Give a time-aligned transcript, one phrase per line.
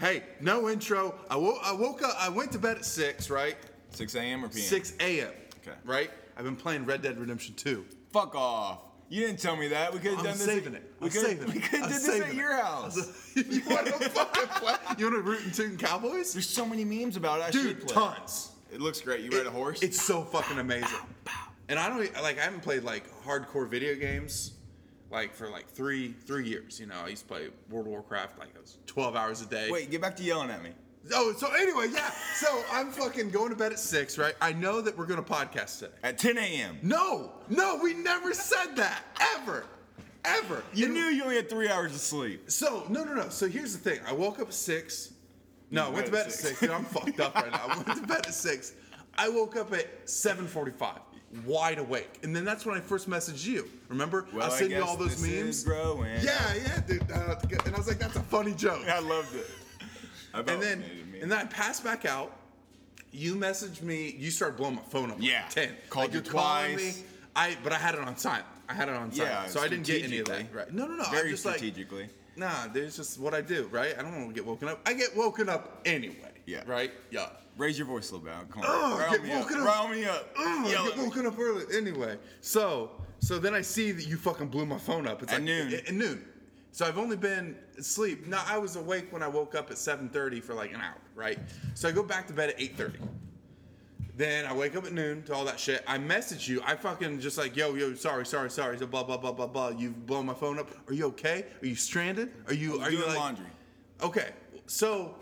[0.00, 1.12] Hey, no intro.
[1.28, 2.14] I woke, I woke up.
[2.20, 3.56] I went to bed at six, right?
[3.90, 4.44] 6 a.m.
[4.44, 4.62] or p.m.?
[4.62, 5.32] Six a.m.
[5.60, 5.76] Okay.
[5.84, 6.10] Right.
[6.36, 7.84] I've been playing Red Dead Redemption 2.
[8.12, 8.78] Fuck off.
[9.08, 9.92] You didn't tell me that.
[9.92, 10.44] We could have I'm done this.
[10.46, 10.92] saving it.
[11.00, 11.62] We I'm could saving we it.
[11.64, 12.36] could I'm have did this saving at it.
[12.36, 12.96] your house.
[13.34, 14.74] you want to fucking play?
[14.98, 16.32] You want to root and tootin' Cowboys?
[16.32, 17.44] There's so many memes about it.
[17.46, 17.94] I should Dude, play.
[17.94, 18.50] tons.
[18.72, 19.22] It looks great.
[19.22, 19.82] You ride a horse?
[19.82, 21.00] It's so fucking amazing.
[21.68, 22.38] And I don't e, like.
[22.38, 24.52] I haven't played like hardcore video games
[25.10, 26.78] like for like three three years.
[26.80, 29.46] You know, I used to play World of Warcraft like it was 12 hours a
[29.46, 29.70] day.
[29.70, 30.70] Wait, get back to yelling at me.
[31.14, 32.10] Oh, so anyway, yeah.
[32.34, 34.34] So I'm fucking going to bed at six, right?
[34.42, 35.92] I know that we're gonna podcast today.
[36.02, 36.78] At 10 a.m.
[36.82, 39.02] No, no, we never said that
[39.36, 39.64] ever,
[40.24, 40.62] ever.
[40.74, 42.50] You And- knew you only had three hours of sleep.
[42.50, 43.28] So no, no, no.
[43.30, 44.00] So here's the thing.
[44.06, 45.12] I woke up at six.
[45.70, 46.60] No, I went to bed at six.
[46.60, 47.66] Dude, I'm fucked up right now.
[47.68, 48.72] I went to bed at six.
[49.16, 51.00] I woke up at 7:45,
[51.44, 53.68] wide awake, and then that's when I first messaged you.
[53.88, 54.26] Remember?
[54.32, 55.64] Well, I sent you all those memes.
[55.64, 56.10] growing.
[56.22, 57.10] Yeah, yeah, dude.
[57.10, 58.82] Uh, and I was like, that's a funny joke.
[58.88, 59.46] I loved it.
[60.34, 60.84] I and then
[61.20, 62.34] and then I passed back out.
[63.10, 64.14] You messaged me.
[64.18, 65.16] You started blowing my phone up.
[65.20, 65.44] Yeah.
[65.48, 65.74] ten.
[65.88, 66.98] Called like you you're calling twice.
[66.98, 67.04] me.
[67.34, 68.44] I but I had it on silent.
[68.68, 70.52] I had it on silent, Yeah, so I didn't get any of that.
[70.52, 70.72] Right?
[70.72, 71.04] No, no, no.
[71.04, 72.08] I'm Very just like, strategically.
[72.36, 73.94] nah, there's just what I do, right?
[73.98, 74.80] I don't want to get woken up.
[74.86, 76.32] I get woken up anyway.
[76.44, 76.64] Yeah.
[76.66, 76.92] Right.
[77.10, 77.28] Yeah.
[77.58, 78.50] Raise your voice a little bit.
[78.50, 78.98] Come on.
[78.98, 79.66] Rile get me woken up.
[79.66, 80.28] Rile me up.
[80.38, 81.04] Yell get at me.
[81.04, 81.64] woken up early.
[81.76, 85.22] Anyway, so so then I see that you fucking blew my phone up.
[85.22, 85.74] It's At like noon.
[85.74, 86.24] At, at noon.
[86.70, 88.26] So I've only been asleep.
[88.28, 91.38] Now I was awake when I woke up at 7:30 for like an hour, right?
[91.74, 92.94] So I go back to bed at 8:30.
[94.16, 95.82] Then I wake up at noon to all that shit.
[95.86, 96.60] I message you.
[96.64, 98.78] I fucking just like, yo, yo, sorry, sorry, sorry.
[98.78, 99.68] So blah blah blah blah blah.
[99.70, 100.68] You've blown my phone up.
[100.88, 101.46] Are you okay?
[101.62, 102.30] Are you stranded?
[102.46, 102.80] Are you?
[102.80, 103.16] Are Doing you like?
[103.16, 103.46] laundry.
[104.02, 104.30] Okay,
[104.66, 105.16] so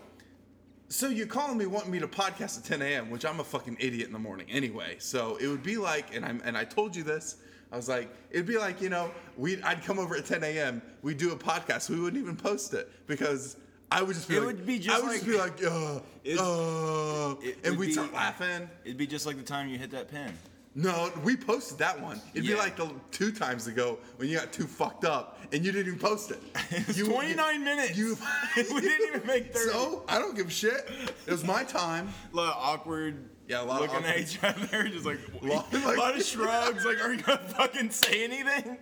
[0.89, 3.77] so you're calling me wanting me to podcast at 10 a.m., which I'm a fucking
[3.79, 4.95] idiot in the morning anyway.
[4.99, 7.37] So it would be like, and I'm and I told you this.
[7.71, 10.81] I was like, it'd be like, you know, we I'd come over at 10 a.m.
[11.01, 11.89] We'd do a podcast.
[11.89, 13.57] We wouldn't even post it because
[13.91, 15.99] I would just be It like, would be just I would just be like, uh,
[16.41, 18.69] uh, and we'd be- start laughing.
[18.85, 20.31] It'd be just like the time you hit that pin.
[20.79, 22.21] No, we posted that one.
[22.35, 25.71] It'd be like the two times ago when you got too fucked up and you
[25.71, 26.39] didn't even post it.
[26.69, 27.97] It You- 29 minutes.
[27.97, 28.15] You,
[28.55, 29.69] we didn't even make 30.
[29.71, 30.87] So I don't give a shit.
[31.25, 32.09] It was my time.
[32.31, 33.27] a lot of awkward.
[33.47, 36.23] Yeah, a lot of looking awkward- at each other, just like, Lot- a lot of
[36.23, 36.85] shrugs.
[36.85, 38.77] Like, are you gonna fucking say anything?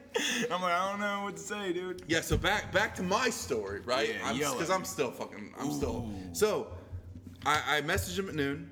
[0.51, 2.01] I'm like, I don't know what to say, dude.
[2.07, 4.09] Yeah, so back back to my story, right?
[4.33, 6.09] Yeah, Because at I'm still fucking, I'm still.
[6.33, 6.67] So,
[7.45, 8.71] I, I message him at noon.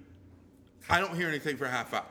[0.90, 2.04] I don't hear anything for a half hour,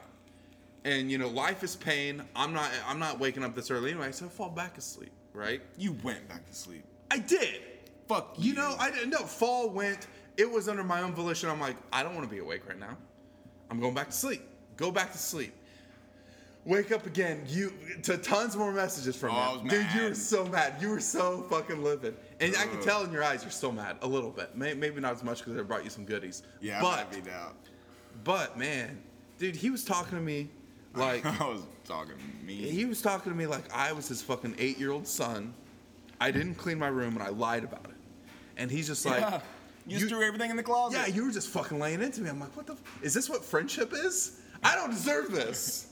[0.84, 2.22] and you know, life is pain.
[2.34, 5.60] I'm not, I'm not waking up this early anyway, so I fall back asleep, right?
[5.76, 6.84] You went back to sleep.
[7.10, 7.60] I did.
[8.09, 9.10] Fuck You you know, I didn't.
[9.10, 10.06] No, fall went.
[10.37, 11.48] It was under my own volition.
[11.48, 12.97] I'm like, I don't want to be awake right now.
[13.70, 14.43] I'm going back to sleep.
[14.76, 15.54] Go back to sleep.
[16.65, 17.43] Wake up again.
[17.49, 17.72] You
[18.04, 19.87] to tons more messages from Oh, I was dude.
[19.94, 20.76] You were so mad.
[20.81, 22.84] You were so fucking livid, and I can Ugh.
[22.84, 24.56] tell in your eyes you're still mad a little bit.
[24.56, 26.44] May, maybe not as much because I brought you some goodies.
[26.60, 27.31] yeah, but I might be
[28.25, 29.03] but man,
[29.38, 30.50] dude, he was talking to me
[30.95, 32.55] like I was talking to me.
[32.55, 35.55] he was talking to me like I was his fucking eight year old son.
[36.21, 37.97] I didn't clean my room and I lied about it,
[38.57, 39.21] and he's just like.
[39.21, 39.41] yeah.
[39.85, 40.97] You, just threw everything in the closet.
[40.97, 42.31] Yeah, you were just fucking laying into me.
[42.31, 42.75] I'm like, what the?
[42.75, 44.41] F- is this what friendship is?
[44.63, 45.92] I don't deserve this.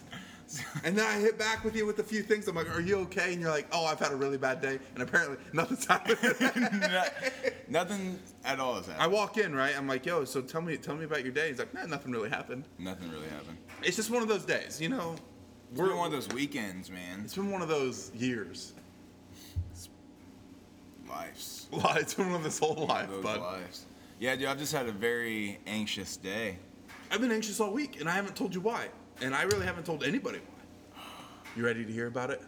[0.85, 2.49] and then I hit back with you with a few things.
[2.49, 3.33] I'm like, are you okay?
[3.33, 4.79] And you're like, oh, I've had a really bad day.
[4.95, 6.19] And apparently nothing's happened.
[6.91, 7.05] No-
[7.69, 9.77] nothing at all has I walk in, right?
[9.77, 11.49] I'm like, yo, so tell me, tell me about your day.
[11.49, 12.65] He's like, nah, nothing really happened.
[12.79, 13.59] Nothing really happened.
[13.83, 15.15] It's just one of those days, you know.
[15.71, 17.21] It's been one of those weekends, man.
[17.25, 18.75] It's been one of those years.
[21.09, 21.67] Lives.
[21.73, 23.41] It's been one of this whole life, Those bud.
[23.41, 23.87] lives.
[24.19, 26.59] Yeah, dude, I've just had a very anxious day.
[27.11, 28.89] I've been anxious all week, and I haven't told you why.
[29.21, 31.03] And I really haven't told anybody why.
[31.57, 32.41] You ready to hear about it?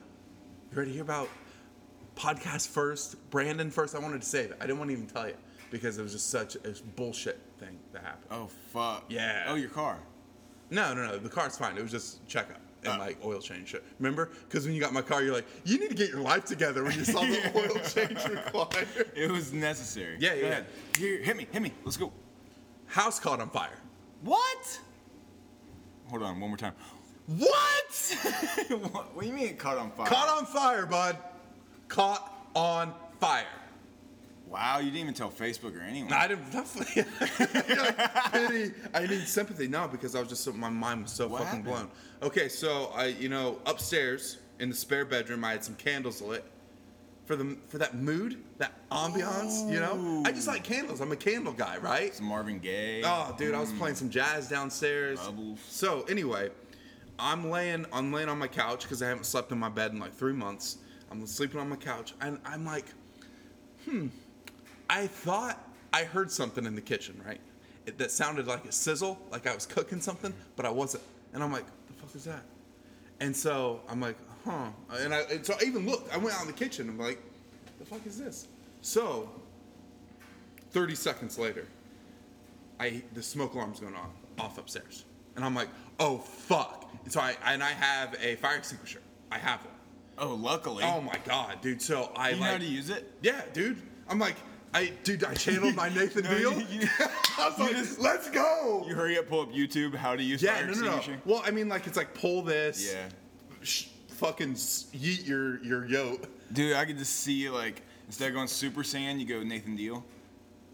[0.71, 1.29] You ready to hear about
[2.17, 3.95] podcast first, Brandon first?
[3.95, 4.57] I wanted to say that.
[4.61, 5.35] I didn't want to even tell you
[5.71, 8.27] because it was just such a bullshit thing that happened.
[8.31, 9.05] Oh fuck.
[9.09, 9.45] Yeah.
[9.49, 9.99] Oh, your car.
[10.71, 11.19] No, no, no.
[11.19, 11.77] The car's fine.
[11.77, 12.99] It was just checkup and Oh.
[12.99, 13.85] like oil change shit.
[13.99, 14.31] Remember?
[14.49, 16.83] Because when you got my car, you're like, you need to get your life together
[16.85, 17.53] when you saw the Yeah.
[17.55, 18.89] oil change required.
[19.15, 20.17] It was necessary.
[20.19, 20.67] Yeah, Go yeah, ahead.
[20.97, 21.73] Here, hit me, hit me.
[21.85, 22.13] Let's go.
[22.87, 23.79] House caught on fire.
[24.23, 24.81] What?
[26.13, 26.75] Hold on, one more time.
[27.27, 28.17] What?
[28.69, 30.07] what, what do you mean it caught on fire?
[30.07, 31.17] caught on fire, bud.
[31.89, 33.47] Caught on fire.
[34.47, 36.13] Wow, you didn't even tell Facebook or anyone.
[36.13, 36.45] I didn't.
[38.33, 38.75] Pity.
[38.93, 39.69] I need sympathy.
[39.69, 41.89] No, because I was just so my mind was so What fucking happened?
[42.21, 42.29] blown.
[42.29, 46.45] Okay, so I, you know, upstairs in the spare bedroom, I had some candles lit
[47.25, 49.71] for the for that mood, that ambiance.
[49.71, 51.01] You know, I just like candles.
[51.01, 52.15] I'm a candle guy, right?
[52.15, 53.03] Some Marvin Gaye.
[53.05, 55.21] Oh, dude, I was playing some jazz downstairs.
[55.21, 55.61] Bubbles.
[55.69, 56.51] So anyway,
[57.19, 60.01] I'm laying, I'm laying on my couch because I haven't slept in my bed in
[60.01, 60.79] like three months.
[61.11, 62.87] I'm sleeping on my couch, and I'm like,
[63.85, 64.09] hmm.
[64.89, 65.59] I thought
[65.93, 67.41] I heard something in the kitchen, right?
[67.87, 71.03] It, that sounded like a sizzle, like I was cooking something, but I wasn't.
[71.35, 72.43] And I'm like, the fuck is that?
[73.21, 74.69] And so I'm like, huh.
[74.99, 76.13] And I and so I even looked.
[76.13, 76.89] I went out in the kitchen.
[76.89, 77.21] I'm like,
[77.79, 78.49] the fuck is this?
[78.81, 79.29] So
[80.71, 81.67] 30 seconds later,
[82.81, 85.05] I the smoke alarm's going on off upstairs,
[85.37, 85.69] and I'm like,
[86.01, 86.91] oh fuck.
[87.05, 89.01] And so I and I have a fire extinguisher.
[89.31, 89.69] I have one.
[90.19, 90.85] Oh, luckily.
[90.85, 91.81] Oh my god, dude.
[91.83, 93.11] So I you know how to use it?
[93.23, 93.79] yeah, dude.
[94.09, 94.37] I'm like,
[94.75, 96.53] I dude, I channeled my Nathan No, Deal.
[96.61, 96.89] you- you-
[97.39, 98.85] I was like, just- let's go.
[98.87, 101.03] You hurry up, pull up YouTube, how to use yeah, fire no, no, no.
[101.25, 102.93] Well, I mean, like it's like pull this.
[102.93, 103.09] Yeah.
[103.63, 103.87] Sh-
[104.23, 106.29] fucking s- yeet your your yoke.
[106.53, 110.05] Dude, I could just see like instead of going Super Saiyan, you go Nathan Deal.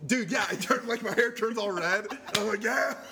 [0.06, 2.06] Dude, yeah, I turn like my hair turns all red.
[2.36, 2.94] I'm like, yeah.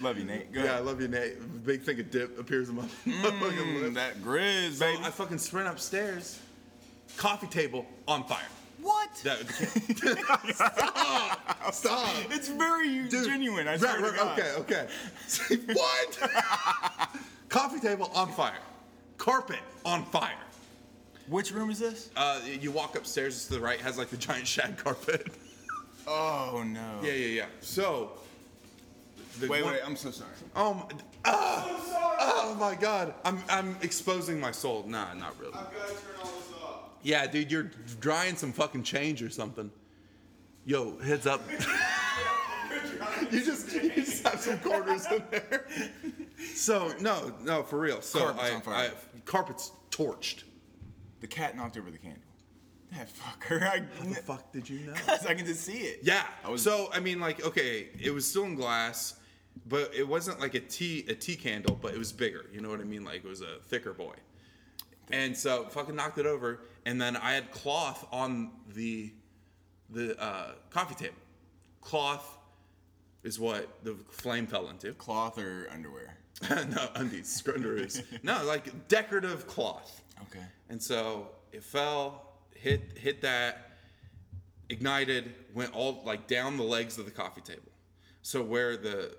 [0.00, 0.50] Love you, Nate.
[0.52, 1.64] Go Yeah, I love you, Nate.
[1.66, 3.94] Big thing of dip appears in my fucking Mm, lip.
[3.94, 5.02] that grizz, So baby.
[5.04, 6.38] I fucking sprint upstairs,
[7.18, 8.46] coffee table on fire.
[8.80, 9.10] what?
[9.24, 9.40] That,
[10.54, 11.74] stop!
[11.74, 12.14] Stop!
[12.30, 13.68] It's very Dude, genuine.
[13.68, 14.38] I right, swear right, to God.
[14.38, 14.88] Okay, okay.
[15.26, 16.18] Say, what?
[17.48, 18.52] Coffee table on fire.
[19.16, 20.32] Carpet on fire.
[21.28, 22.10] Which room is this?
[22.16, 25.26] Uh, you walk upstairs it's to the right, has like the giant shag carpet.
[26.06, 27.00] Oh no.
[27.02, 27.46] yeah, yeah, yeah.
[27.60, 28.12] So.
[29.40, 29.82] the Wait, one- wait.
[29.84, 30.30] I'm so sorry.
[30.56, 30.82] Oh my,
[31.26, 31.68] ah,
[32.46, 33.12] oh my god.
[33.24, 34.84] I'm, I'm exposing my soul.
[34.88, 35.52] Nah, not really.
[35.52, 36.80] I've got to turn all this off.
[37.02, 37.70] Yeah, dude, you're
[38.00, 39.70] drying some fucking change or something.
[40.64, 41.42] Yo, heads up.
[43.30, 45.66] you just you just have some quarters in there.
[46.54, 48.00] So no, no, for real.
[48.00, 48.90] So Carpet's I, on fire.
[48.92, 50.44] I carpet's torched.
[51.20, 52.22] The cat knocked over the candle.
[52.92, 53.62] That fucker.
[53.62, 54.94] I, How the fuck did you know?
[55.28, 56.00] I can just see it.
[56.02, 56.24] Yeah.
[56.44, 59.16] I was- so I mean, like, okay, it was still in glass,
[59.66, 62.46] but it wasn't like a tea a tea candle, but it was bigger.
[62.52, 63.04] You know what I mean?
[63.04, 64.14] Like it was a thicker boy.
[65.10, 69.12] And so fucking knocked it over, and then I had cloth on the
[69.90, 71.16] the uh, coffee table.
[71.80, 72.37] Cloth
[73.28, 74.92] is what the flame fell into.
[74.94, 76.16] Cloth or underwear?
[76.50, 78.02] no, undies, underoos.
[78.22, 80.02] no, like decorative cloth.
[80.22, 80.44] Okay.
[80.70, 83.72] And so it fell, hit hit that,
[84.70, 87.70] ignited, went all like down the legs of the coffee table.
[88.22, 89.14] So where the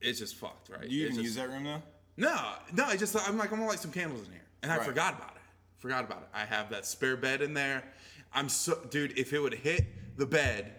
[0.00, 0.88] it's just fucked, right?
[0.88, 1.82] Do you even just- use that room though?
[2.16, 2.84] No, no.
[2.84, 4.86] I just I'm like I'm gonna light some candles in here, and I Right.
[4.86, 5.42] forgot about it.
[5.78, 6.28] Forgot about it.
[6.34, 7.82] I have that spare bed in there.
[8.32, 9.18] I'm so dude.
[9.18, 9.84] If it would hit
[10.16, 10.74] the bed,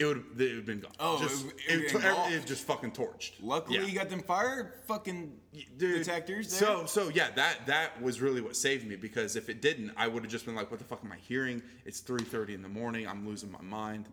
[0.00, 0.92] it would it would have been gone.
[0.98, 3.32] Oh, just, it it, it it, it just fucking torched.
[3.42, 3.84] Luckily, Yeah.
[3.84, 5.38] you got them fire fucking
[5.76, 6.68] Dude, detectors there.
[6.68, 10.08] So so yeah, that that was really what saved me because if it didn't, I
[10.08, 11.62] would have just been like, "What the fuck am I hearing?
[11.84, 13.06] It's 3:30 in the morning.
[13.06, 14.08] I'm losing my mind."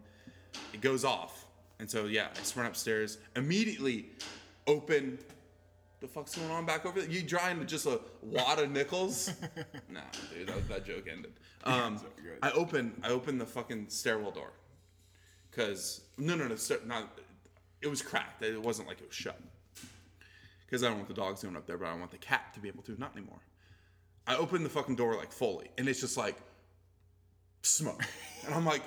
[0.73, 1.45] It goes off,
[1.79, 4.09] and so yeah, I sprint upstairs immediately.
[4.67, 5.17] Open.
[5.99, 7.09] The fuck's going on back over there?
[7.09, 9.33] You drying just a wad of nickels?
[9.89, 10.01] nah,
[10.31, 11.33] dude, that, that joke ended.
[11.63, 11.99] Um.
[12.43, 14.51] I open I open the fucking stairwell door,
[15.57, 16.55] cause no no no
[16.85, 17.09] not
[17.81, 18.41] it was cracked.
[18.41, 19.39] It wasn't like it was shut
[20.65, 22.59] because I don't want the dogs going up there, but I want the cat to
[22.59, 22.99] be able to.
[22.99, 23.39] Not anymore.
[24.25, 26.35] I opened the fucking door like fully, and it's just like
[27.61, 28.03] smoke,
[28.45, 28.81] and I'm like,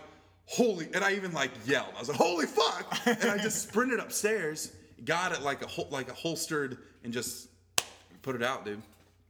[0.46, 0.88] holy!
[0.93, 1.93] And I even like yelled.
[1.96, 3.06] I was like, holy fuck!
[3.06, 4.72] And I just sprinted upstairs,
[5.05, 7.49] got it like a hol- like a holstered, and just
[8.22, 8.82] put it out, dude.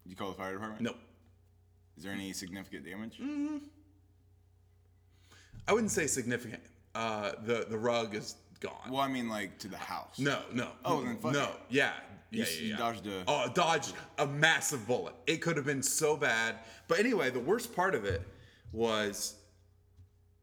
[0.05, 0.83] you call the fire department?
[0.83, 0.97] Nope.
[1.97, 3.19] Is there any significant damage?
[3.23, 3.61] Mm.
[5.69, 6.63] I wouldn't say significant.
[7.01, 8.91] Uh, the the rug is gone.
[8.91, 10.19] Well, I mean, like to the house.
[10.19, 10.69] No, no.
[10.85, 11.45] Oh, then fuck no.
[11.45, 11.49] it.
[11.71, 11.93] Yeah.
[12.31, 12.77] Yeah, You- yeah, you yeah.
[12.77, 15.15] dodged a- Oh, dodged a massive bullet.
[15.27, 16.57] It could have been so bad.
[16.89, 18.21] But anyway, the worst part of it
[18.73, 19.35] was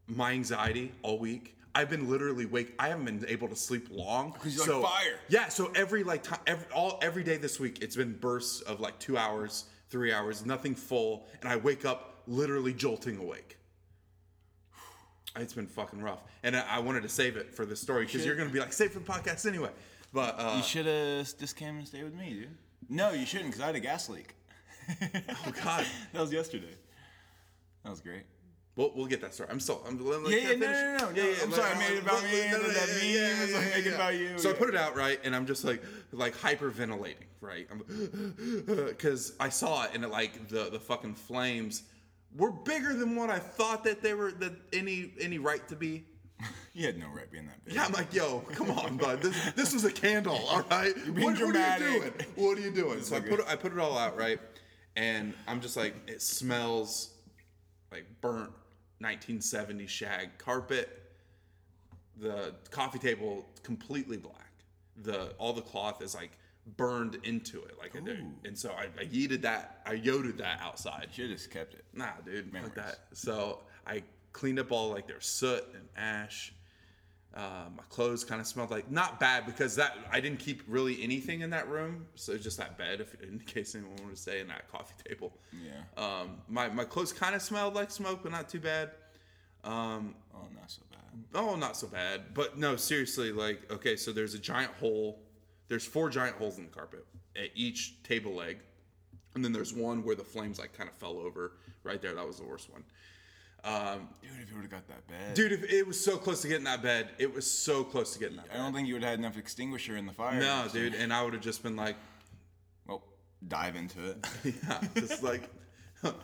[0.06, 1.54] my anxiety all week.
[1.74, 2.74] I've been literally wake.
[2.78, 4.32] I haven't been able to sleep long.
[4.32, 5.48] 'Cause you're like, "Fire." Yeah.
[5.48, 8.98] So every like time, every all every day this week, it's been bursts of like
[8.98, 13.57] two hours, three hours, nothing full, and I wake up literally jolting awake.
[15.40, 18.24] It's been fucking rough, and I, I wanted to save it for the story because
[18.26, 19.70] you're gonna be like, save for the podcast anyway.
[20.12, 22.48] But uh, You should have just came and stayed with me, dude.
[22.88, 24.34] No, you shouldn't, because I had a gas leak.
[24.90, 26.74] oh god, That was yesterday.
[27.84, 28.22] That was great.
[28.76, 29.48] we'll, we'll get that story.
[29.52, 29.82] I'm still.
[29.86, 31.34] I'm, let- Yeah, yeah, no, no, no, no.
[31.42, 33.74] I'm sorry, I made it about me, let- and then let- that meme was, like,
[33.76, 36.34] make it about you, So I put it out right, and I'm just like, like
[36.36, 37.68] hyperventilating, right?
[38.88, 41.82] Because I saw it, and it like the the fucking flames
[42.36, 46.04] were bigger than what I thought that they were that any any right to be.
[46.74, 47.74] You had no right being that big.
[47.74, 49.20] Yeah, I'm like, yo, come on, bud.
[49.20, 50.94] This, this was a candle, all right.
[51.12, 51.82] being what, dramatic.
[51.82, 52.12] What are you doing?
[52.36, 53.02] What are you doing?
[53.02, 54.38] So I put it, I put it all out, right?
[54.94, 57.14] And I'm just like, it smells
[57.90, 58.52] like burnt
[59.00, 60.88] 1970 shag carpet.
[62.16, 64.52] The coffee table completely black.
[65.02, 66.32] The all the cloth is like
[66.76, 68.24] burned into it, like I did.
[68.44, 71.08] And so I, I yeeted that, I yoded that outside.
[71.08, 71.84] Have just kept it.
[71.94, 72.74] Nah, dude, Memories.
[72.74, 72.98] fuck that.
[73.12, 76.52] So I cleaned up all like their soot and ash.
[77.34, 81.02] Uh, my clothes kind of smelled like not bad because that I didn't keep really
[81.02, 83.00] anything in that room, so just that bed.
[83.00, 85.32] If in case anyone wanted to stay in that coffee table.
[85.52, 86.02] Yeah.
[86.02, 88.92] Um, my my clothes kind of smelled like smoke, but not too bad.
[89.62, 90.98] Um, oh, not so bad.
[91.34, 92.32] Oh, not so bad.
[92.32, 95.20] But no, seriously, like, okay, so there's a giant hole.
[95.68, 97.04] There's four giant holes in the carpet
[97.36, 98.58] at each table leg.
[99.34, 101.52] And then there's one where the flames like kind of fell over
[101.84, 102.14] right there.
[102.14, 102.82] That was the worst one.
[103.64, 105.34] Um, Dude, if you would have got that bed.
[105.34, 108.18] dude, if it was so close to getting that bed, it was so close to
[108.20, 108.58] getting that I bed.
[108.58, 110.40] don't think you would have had enough extinguisher in the fire.
[110.40, 111.96] No, So- dude, and I would have just been like,
[112.86, 113.02] Well,
[113.48, 114.26] dive into it.
[114.44, 115.50] yeah, just like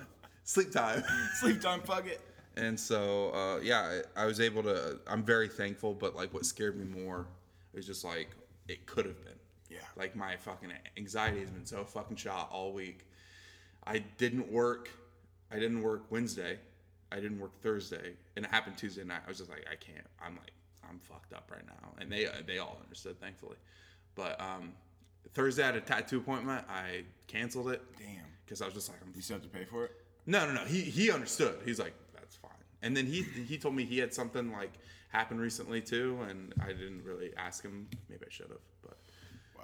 [0.44, 1.02] sleep time.
[1.40, 2.20] Sleep time, fuck it.
[2.56, 5.00] And so, uh, yeah, I, I was able to.
[5.08, 7.26] I'm very thankful, but like, what scared me more
[7.74, 8.28] is just like
[8.68, 9.33] it could have been.
[9.74, 9.80] Yeah.
[9.96, 13.06] Like my fucking anxiety has been so fucking shot all week.
[13.86, 14.88] I didn't work.
[15.50, 16.58] I didn't work Wednesday.
[17.12, 19.20] I didn't work Thursday, and it happened Tuesday night.
[19.26, 20.06] I was just like, I can't.
[20.24, 20.50] I'm like,
[20.88, 23.56] I'm fucked up right now, and they they all understood, thankfully.
[24.14, 24.72] But um,
[25.32, 26.64] Thursday I had a tattoo appointment.
[26.68, 28.24] I canceled it Damn.
[28.44, 29.92] because I was just like, I'm You still have to pay for it?
[30.26, 30.64] no, no, no.
[30.64, 31.58] He he understood.
[31.64, 32.50] He's like, that's fine.
[32.82, 34.72] And then he he told me he had something like
[35.08, 37.86] happened recently too, and I didn't really ask him.
[38.08, 38.96] Maybe I should have, but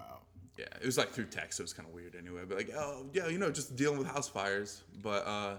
[0.00, 0.18] Wow.
[0.58, 1.58] yeah, it was like through text.
[1.58, 2.42] So it was kind of weird anyway.
[2.48, 4.82] But like, oh yeah, you know, just dealing with house fires.
[5.02, 5.54] But uh,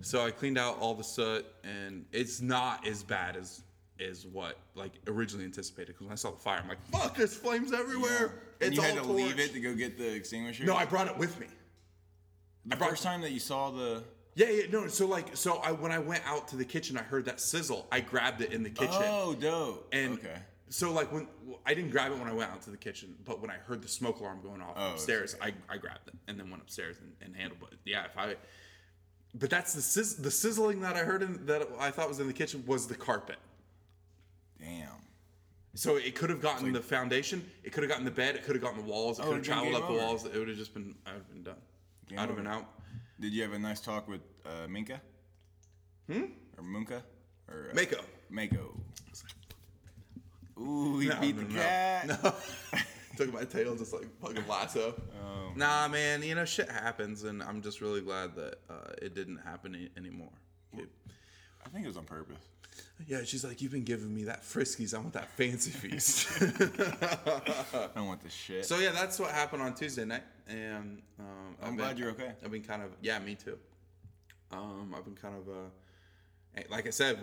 [0.00, 3.62] so I cleaned out all the soot, and it's not as bad as
[3.98, 5.88] is what like originally anticipated.
[5.88, 8.42] Because when I saw the fire, I'm like, fuck, there's flames everywhere.
[8.60, 10.64] And It's you all had to leave it to go get the extinguisher?
[10.64, 11.46] No, I brought it with me.
[12.66, 14.02] the brought- first time that you saw the.
[14.34, 14.86] Yeah, yeah, no.
[14.86, 17.88] So like, so I when I went out to the kitchen, I heard that sizzle.
[17.90, 19.88] I grabbed it in the kitchen, Oh, dope.
[19.92, 20.36] and okay.
[20.70, 23.14] So like when well, I didn't grab it when I went out to the kitchen,
[23.24, 26.14] but when I heard the smoke alarm going off Oh, upstairs, I, I grabbed it
[26.26, 27.78] and then went upstairs and, and handled it.
[27.84, 28.36] Yeah, if I,
[29.34, 32.26] but that's the sizz- the sizzling that I heard in, that I thought was in
[32.26, 33.36] the kitchen was the carpet.
[34.60, 34.88] Damn.
[35.74, 38.56] So it could have gotten the foundation, it could have gotten the bed, it could
[38.56, 40.24] have gotten the walls, it Oh, could have traveled up the walls.
[40.24, 41.56] It would have just been, I'd have been done.
[42.08, 42.66] Game I'd have been out.
[43.20, 45.00] Did you have a nice talk with uh, Minka?
[46.10, 46.24] Hmm?
[46.56, 47.02] Or Munka?
[47.48, 47.98] Or uh, Mako.
[48.30, 48.80] Mako.
[50.60, 51.60] Ooh, he No, beat no, the no.
[51.60, 52.34] cat.
[53.16, 54.94] Took my tail just like fucking lasso.
[55.22, 55.52] Oh.
[55.56, 59.38] Nah, man, you know shit happens, and I'm just really glad that uh, it didn't
[59.38, 60.30] happen a- anymore.
[60.74, 60.84] Okay.
[61.64, 62.36] I think it was on purpose.
[63.08, 64.94] Yeah, she's like, you've been giving me that Friskies.
[64.94, 66.28] I want that fancy feast.
[67.96, 68.64] I want this shit.
[68.64, 72.10] so yeah, that's what happened on Tuesday night, and um, I'm I've glad been- you're
[72.12, 72.32] okay.
[72.44, 73.58] I've been kind of yeah, me too.
[74.52, 77.18] Um, I've been kind of uh, like I said,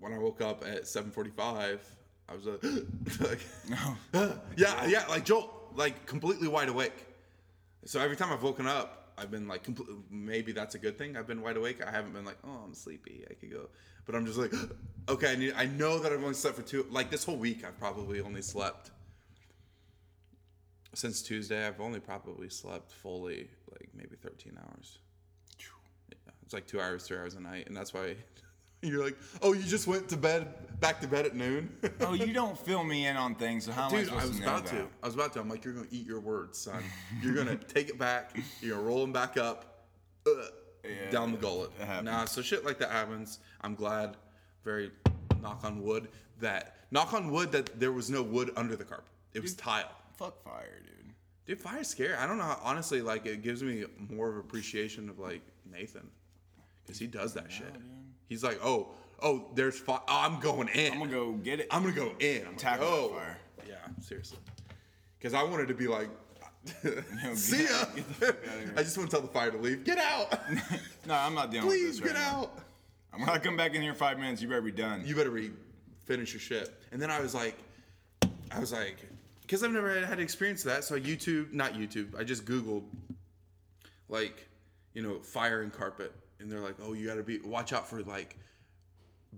[0.00, 1.78] when I woke up at 7:45,
[2.28, 4.38] I was uh, like, like no.
[4.56, 7.06] yeah, yeah, like Joel, like completely wide awake.
[7.84, 11.16] So every time I've woken up, I've been like, compl- maybe that's a good thing.
[11.16, 11.84] I've been wide awake.
[11.84, 13.24] I haven't been like, oh, I'm sleepy.
[13.30, 13.68] I could go,
[14.04, 14.52] but I'm just like,
[15.08, 15.32] okay.
[15.32, 16.86] I, need, I know that I've only slept for two.
[16.90, 18.90] Like this whole week, I've probably only slept
[20.94, 21.66] since Tuesday.
[21.66, 24.98] I've only probably slept fully like maybe 13 hours.
[26.10, 28.16] Yeah, it's like two hours, three hours a night, and that's why
[28.82, 31.70] you're like, oh, you just went to bed, back to bed at noon.
[32.00, 34.28] oh, you don't fill me in on things, so how am I Dude, supposed I
[34.28, 34.88] was to about to.
[35.02, 35.40] I was about to.
[35.40, 36.82] I'm like, you're gonna eat your words, son.
[37.22, 38.36] You're gonna take it back.
[38.60, 39.86] You're gonna roll them back up,
[40.26, 40.30] uh,
[40.84, 41.70] Yeah, down the gullet.
[42.04, 43.40] Nah, so shit like that happens.
[43.60, 44.16] I'm glad.
[44.64, 44.90] Very
[45.40, 46.08] knock on wood
[46.40, 49.06] that knock on wood that there was no wood under the carpet.
[49.34, 49.90] It was tile.
[50.16, 51.14] Fuck fire, dude.
[51.46, 52.14] Dude, fire's scary.
[52.14, 52.44] I don't know.
[52.44, 56.08] How, honestly, like it gives me more of appreciation of like Nathan,
[56.82, 57.74] because he does that shit.
[58.28, 58.88] He's like, oh,
[59.22, 60.00] oh, there's fire.
[60.08, 60.92] Oh, I'm going in.
[60.92, 61.68] I'm gonna go get it.
[61.70, 62.46] I'm gonna go in.
[62.46, 63.38] I'm Tackle like, oh, fire.
[63.68, 64.38] yeah, seriously.
[65.18, 66.08] Because I wanted to be like,
[66.82, 67.84] get- see ya.
[67.94, 68.74] get the fuck outta here.
[68.76, 69.84] I just want to tell the fire to leave.
[69.84, 70.38] Get out.
[71.06, 72.40] no, I'm not dealing Please with this get right now.
[72.42, 72.58] out.
[73.12, 74.42] I'm gonna come back in here in five minutes.
[74.42, 75.02] You better be done.
[75.06, 75.52] You better read,
[76.04, 76.72] finish your shit.
[76.92, 77.56] And then I was like,
[78.50, 78.98] I was like,
[79.40, 80.84] because I've never had experience that.
[80.84, 82.18] So YouTube, not YouTube.
[82.18, 82.84] I just Googled,
[84.08, 84.46] like,
[84.94, 88.02] you know, fire and carpet, and they're like, oh, you gotta be watch out for
[88.02, 88.36] like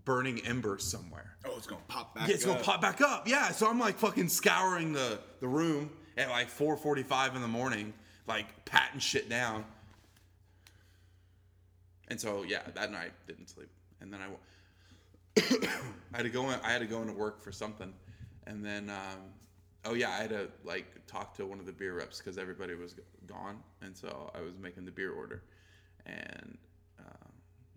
[0.04, 1.36] burning embers somewhere.
[1.44, 2.28] oh, it's gonna pop back.
[2.28, 2.64] Yeah, it's gonna up.
[2.64, 3.26] pop back up.
[3.26, 7.92] Yeah, so I'm like fucking scouring the the room at like 4:45 in the morning,
[8.26, 9.64] like patting shit down.
[12.08, 14.26] And so yeah, that night didn't sleep, and then I,
[16.12, 16.58] I had to go in.
[16.62, 17.92] I had to go into work for something,
[18.46, 19.20] and then um,
[19.84, 22.74] oh yeah, I had to like talk to one of the beer reps because everybody
[22.74, 25.42] was gone, and so I was making the beer order,
[26.04, 26.58] and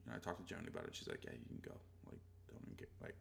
[0.07, 0.89] um, I talked to Joni about it.
[0.95, 1.75] She's like, yeah, you can go.
[2.09, 2.19] Like,
[2.49, 3.15] don't even get like.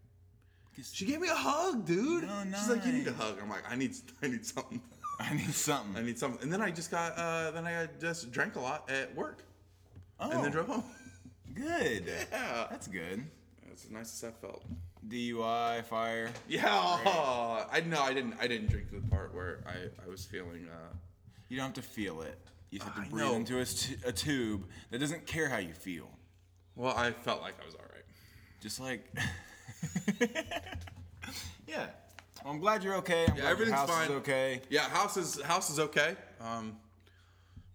[0.90, 2.24] She gave me a hug, dude.
[2.28, 4.80] Oh, She's like, "You need a hug." I'm like, "I need, I need something.
[5.20, 5.96] I need something.
[6.02, 8.90] I need something." And then I just got, uh, then I just drank a lot
[8.90, 9.44] at work,
[10.18, 10.84] oh, and then drove home.
[11.54, 12.04] good.
[12.32, 13.22] Yeah, That's good.
[13.68, 14.64] That's the nicest I felt.
[15.06, 16.30] DUI, fire.
[16.48, 18.34] Yeah, I no, I didn't.
[18.40, 20.66] I didn't drink to the part where I, I was feeling.
[20.72, 20.94] Uh,
[21.50, 22.38] You don't have to feel it.
[22.70, 23.34] You just have to I breathe know.
[23.34, 26.08] into a, t- a tube that doesn't care how you feel.
[26.76, 28.04] Well, I felt like I was all right.
[28.60, 29.04] Just like.
[31.66, 31.86] yeah.
[32.44, 33.24] Well, I'm glad you're okay.
[33.28, 34.04] I'm Yeah, glad everything's your house fine.
[34.10, 34.60] is okay.
[34.68, 36.16] Yeah, house is house is okay.
[36.40, 36.76] Um,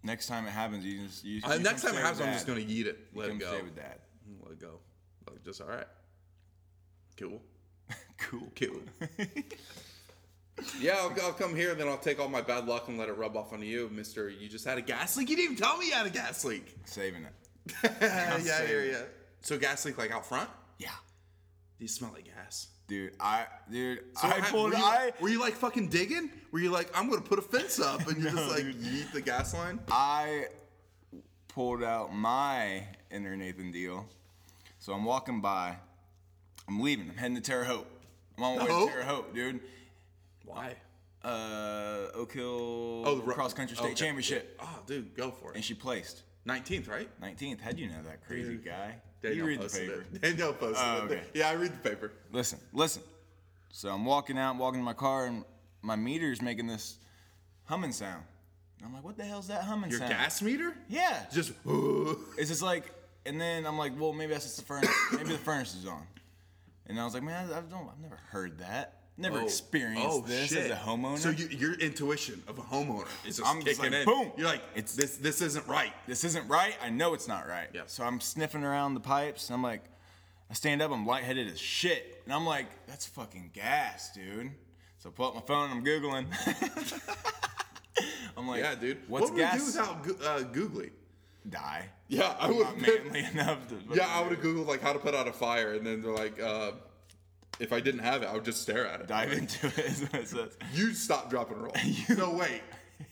[0.04, 2.46] Next time it happens, you just you, uh, you next time it happens, I'm just
[2.46, 2.98] gonna eat it.
[3.12, 3.48] You Let it go.
[3.52, 3.98] stay with dad.
[4.42, 4.78] Let it go.
[5.28, 5.86] Like just all right.
[7.16, 7.42] Cool.
[8.18, 8.50] Cool.
[8.56, 8.80] Cool.
[10.80, 13.08] yeah, I'll, I'll come here, and then I'll take all my bad luck and let
[13.08, 14.28] it rub off onto you, Mister.
[14.28, 15.30] You just had a gas leak.
[15.30, 16.76] You didn't even tell me you had a gas leak.
[16.84, 17.32] Saving it.
[18.00, 18.98] Yeah, hear ya.
[19.42, 20.48] So gas leak like out front?
[20.78, 20.90] Yeah.
[21.78, 22.68] You smell like gas?
[22.88, 26.30] Dude, I dude, So I pulled were you, I were you like fucking digging?
[26.52, 28.80] Were you like, I'm gonna put a fence up and you No, just like dude.
[28.80, 29.78] yeet the gas line?
[29.90, 30.46] I
[31.48, 34.06] pulled out my inner Nathan deal.
[34.78, 35.76] So I'm walking by.
[36.66, 37.08] I'm leaving.
[37.10, 37.86] I'm heading to Terre Haute.
[38.38, 39.60] I'm on my way to Terre Haute, dude.
[40.44, 40.76] Why?
[41.24, 43.94] Uh, Oak Hill Oh, the cross country state okay.
[43.94, 45.56] championship, Oh, dude, go for it.
[45.56, 47.08] and she placed 19th, right?
[47.20, 47.60] 19th.
[47.60, 48.94] How'd you know that crazy guy?
[49.22, 50.04] Daniel you read the paper.
[50.14, 50.22] It.
[50.22, 51.30] Danielle posted Oh, it.
[51.34, 52.12] Yeah, I read the paper.
[52.32, 53.02] Listen, listen.
[53.70, 55.44] So I'm walking out, walking to my car, and
[55.82, 56.96] my meter's making this
[57.64, 58.22] humming sound.
[58.78, 60.10] And I'm like, what the hell's that humming Your sound?
[60.12, 60.74] Your gas meter?
[60.88, 61.26] Yeah.
[61.32, 61.52] Just.
[62.38, 62.92] It's just like,
[63.26, 64.88] and then I'm like, well, maybe that's just the furnace.
[65.12, 66.06] maybe the furnace is on.
[66.86, 68.97] And I was like, man, I, I don't, I've never heard that.
[69.20, 69.44] Never Oh.
[69.44, 70.66] experienced Oh, this shit.
[70.66, 71.18] as a homeowner.
[71.18, 74.06] So you, your intuition of a homeowner is just I'm just kicking like, in.
[74.06, 74.32] boom.
[74.36, 75.16] You're like, It's- this.
[75.16, 75.92] This isn't right.
[76.06, 76.74] this isn't right.
[76.82, 77.68] I know it's not right.
[77.74, 77.90] Yep.
[77.90, 79.48] So I'm sniffing around the pipes.
[79.50, 79.82] And I'm like,
[80.50, 80.92] I stand up.
[80.92, 82.22] I'm lightheaded as shit.
[82.24, 84.52] And I'm like, that's fucking gas, dude.
[84.98, 85.70] So I pull up my phone.
[85.70, 86.26] and I'm googling.
[88.36, 88.98] I'm like, Yeah, dude.
[89.08, 89.54] What's what would gas?
[89.54, 89.72] we
[90.04, 90.90] do without uh, googly?
[91.48, 91.84] Die.
[92.08, 92.66] Yeah, I would.
[92.66, 93.76] not manly enough to.
[93.94, 96.12] Yeah, I would have googled like how to put out a fire, and then they're
[96.12, 96.72] like, uh,
[97.58, 99.06] if I didn't have it, I would just stare at it.
[99.06, 99.78] dive into it.
[99.78, 100.56] Is what it says.
[100.72, 101.74] You stop, drop, and roll.
[102.16, 102.62] no, wait.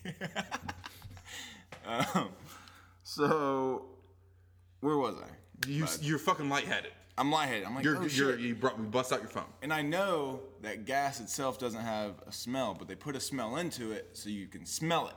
[1.87, 2.29] Um,
[3.03, 3.85] so,
[4.81, 5.69] where was I?
[5.69, 6.91] You, you're fucking lightheaded.
[7.17, 7.65] I'm lightheaded.
[7.65, 8.39] I'm like, You're, oh, you're, shit.
[8.41, 9.45] you brought, you bust out your phone.
[9.61, 13.55] And I know that gas itself doesn't have a smell, but they put a smell
[13.55, 15.15] into it so you can smell it.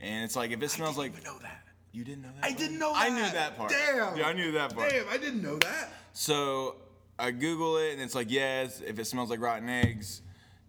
[0.00, 1.64] And it's like if it smells like I know that.
[1.92, 2.44] you didn't know that.
[2.44, 2.58] I part?
[2.58, 3.02] didn't know that.
[3.02, 3.70] I knew that part.
[3.70, 4.16] Damn.
[4.16, 4.90] Yeah, I knew that part.
[4.90, 5.88] Damn, I didn't know that.
[6.12, 6.76] So
[7.20, 10.22] I Google it and it's like, yes, if it smells like rotten eggs,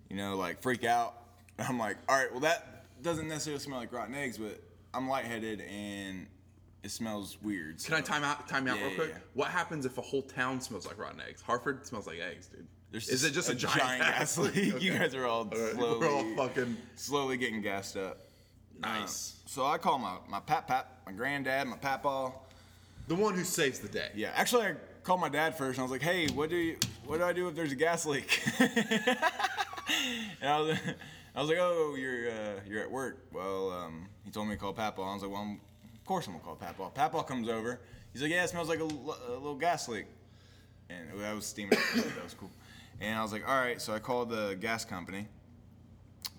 [0.09, 1.15] you know, like freak out.
[1.57, 4.61] And I'm like, all right, well that doesn't necessarily smell like rotten eggs, but
[4.93, 6.27] I'm lightheaded and
[6.83, 7.83] it smells weird.
[7.83, 8.47] Can I time out?
[8.47, 9.09] Time out Yeah, real quick.
[9.11, 9.17] yeah.
[9.33, 11.41] What happens if a whole town smells like rotten eggs?
[11.41, 12.67] Hartford smells like eggs, dude.
[12.91, 14.55] There's Is it just a, giant, gas leak?
[14.55, 14.97] You Okay.
[14.97, 18.17] guys are all All right, slowly, We're all fucking slowly getting gassed up.
[18.81, 19.35] nice.
[19.35, 22.33] Um, so I call my my pap pap, my granddad, my papaw.
[23.07, 24.09] the one who saves the day.
[24.15, 26.77] Yeah, actually, I called my dad first, and I was like, "Hey, what do you,
[27.05, 30.77] what do I do if there's a gas leak?" and I was,
[31.35, 34.59] I was like, "Oh, you're uh, you're at work." Well, um, he told me to
[34.59, 35.03] call Papaw.
[35.03, 35.59] I was like, "Well, I'm,
[35.93, 37.79] of course I'm gonna call Papaw." Papaw comes over.
[38.13, 40.05] He's like, "Yeah, it smells like a, l- a little gas leak,"
[40.89, 41.77] and I was steaming.
[41.95, 42.51] that was cool.
[42.99, 45.27] And I was like, "All right," so I called the gas company,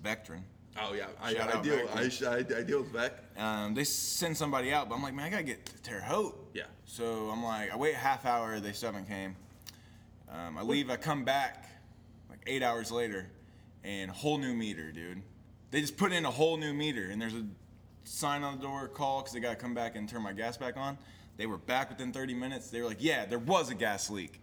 [0.04, 0.42] Vectren.
[0.80, 1.88] Oh yeah, I, Shout I deal.
[1.94, 3.12] I, sh- I, I deal with Beck.
[3.36, 6.34] Um, they send somebody out, but I'm like, man, I gotta get to Terre Haute.
[6.54, 6.62] Yeah.
[6.86, 8.58] So I'm like, I wait a half hour.
[8.58, 9.36] They still haven't came.
[10.30, 10.88] Um, I leave.
[10.88, 11.66] I come back
[12.30, 13.26] like eight hours later,
[13.84, 15.22] and whole new meter, dude.
[15.70, 17.44] They just put in a whole new meter, and there's a
[18.04, 20.76] sign on the door, call, because they gotta come back and turn my gas back
[20.76, 20.96] on.
[21.36, 22.70] They were back within 30 minutes.
[22.70, 24.40] They were like, yeah, there was a gas leak,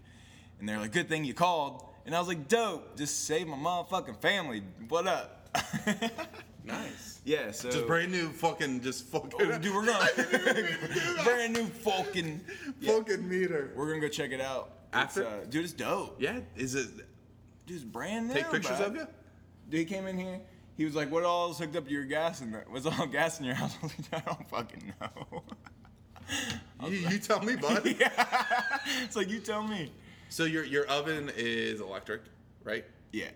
[0.59, 1.85] and they're like, good thing you called.
[2.05, 4.63] And I was like, dope, just save my motherfucking family.
[4.87, 5.38] What up?
[6.65, 7.21] Nice.
[7.25, 7.51] yeah.
[7.51, 9.31] So Just brand new fucking just fucking.
[9.39, 10.07] Oh, dude, we're gonna
[11.23, 12.41] brand new fucking.
[12.79, 13.71] yeah, fucking meter.
[13.75, 14.73] we're gonna go check it out.
[14.93, 15.21] After?
[15.23, 16.21] It's, uh, dude, it's dope.
[16.21, 16.39] Yeah.
[16.55, 16.89] Is it?
[17.65, 18.35] Dude, it's brand new.
[18.35, 18.85] Take pictures bro.
[18.87, 19.07] of you.
[19.69, 20.39] Dude, he came in here.
[20.77, 23.39] He was like, "What all is hooked up to your gas and what's all gas
[23.39, 25.43] in your house?" I was like, "I don't fucking know."
[26.87, 27.81] You, you tell me, bud.
[27.85, 29.91] it's like you tell me.
[30.29, 32.21] So your your oven is electric,
[32.63, 32.85] right?
[33.11, 33.29] Yeah.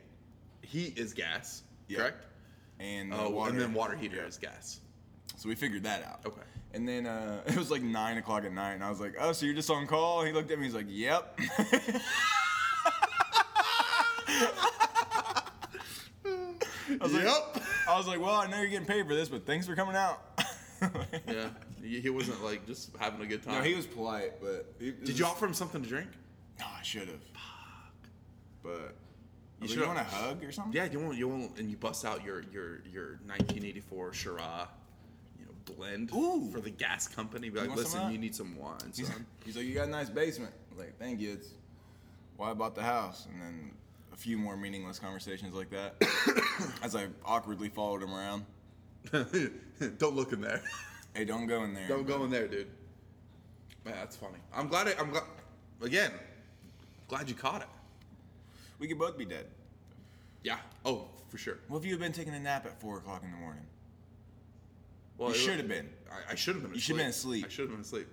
[0.62, 1.98] Heat is gas, Yeah.
[2.00, 2.26] correct?
[2.80, 3.52] And the Oh, water.
[3.52, 4.80] and then water heater is gas.
[5.38, 6.20] So we figured that out.
[6.26, 6.42] Okay.
[6.74, 9.32] And then uh, it was like nine o'clock at night, and I was like, "Oh,
[9.32, 10.66] so you're just on call?" He looked at me.
[10.66, 11.40] He's like, "Yep."
[16.26, 17.64] I was like, Yep.
[17.90, 19.96] I was like, "Well, I know you're getting paid for this, but thanks for coming
[19.96, 20.20] out."
[21.30, 21.48] Yeah.
[21.82, 23.54] He he wasn't like just having a good time.
[23.54, 26.10] No, he was polite, but he, Did you offer him something to drink?
[26.60, 27.22] No, I should have.
[27.34, 28.10] Fuck.
[28.62, 28.96] But
[29.60, 30.74] you You should should've- want a hug or something.
[30.74, 31.18] Yeah, you won't.
[31.18, 31.58] You won't.
[31.60, 34.68] And you bust out your your your 1984 Shiraz,
[35.40, 36.50] you know, blend Ooh.
[36.52, 37.50] for the gas company.
[37.50, 39.26] Be like, want of listen, you need some wine, He's, son.
[39.46, 41.50] he's like, "You got a nice basement." I was like, "Thank you." It's
[42.38, 43.72] why I bought the house, and then
[44.12, 45.96] a few more meaningless conversations like that
[46.84, 48.46] as I awkwardly followed him around.
[49.98, 50.62] Don't look in there.
[51.14, 51.88] Hey, don't go in there.
[51.88, 52.68] Don't go in there, dude.
[53.86, 54.38] Man, that's funny.
[54.56, 54.88] I'm glad.
[54.88, 55.24] I, I'm glad.
[55.82, 56.12] Again,
[57.08, 57.68] glad you caught it.
[58.84, 59.46] We could both be dead.
[60.44, 60.58] Yeah.
[60.84, 61.58] Oh, for sure.
[61.70, 63.64] What if you had been taking a nap at four o'clock in the morning?
[65.18, 65.88] Well, You should have been.
[66.12, 66.74] I, I should have been.
[66.74, 67.46] You should have been asleep.
[67.46, 68.08] I should have been asleep.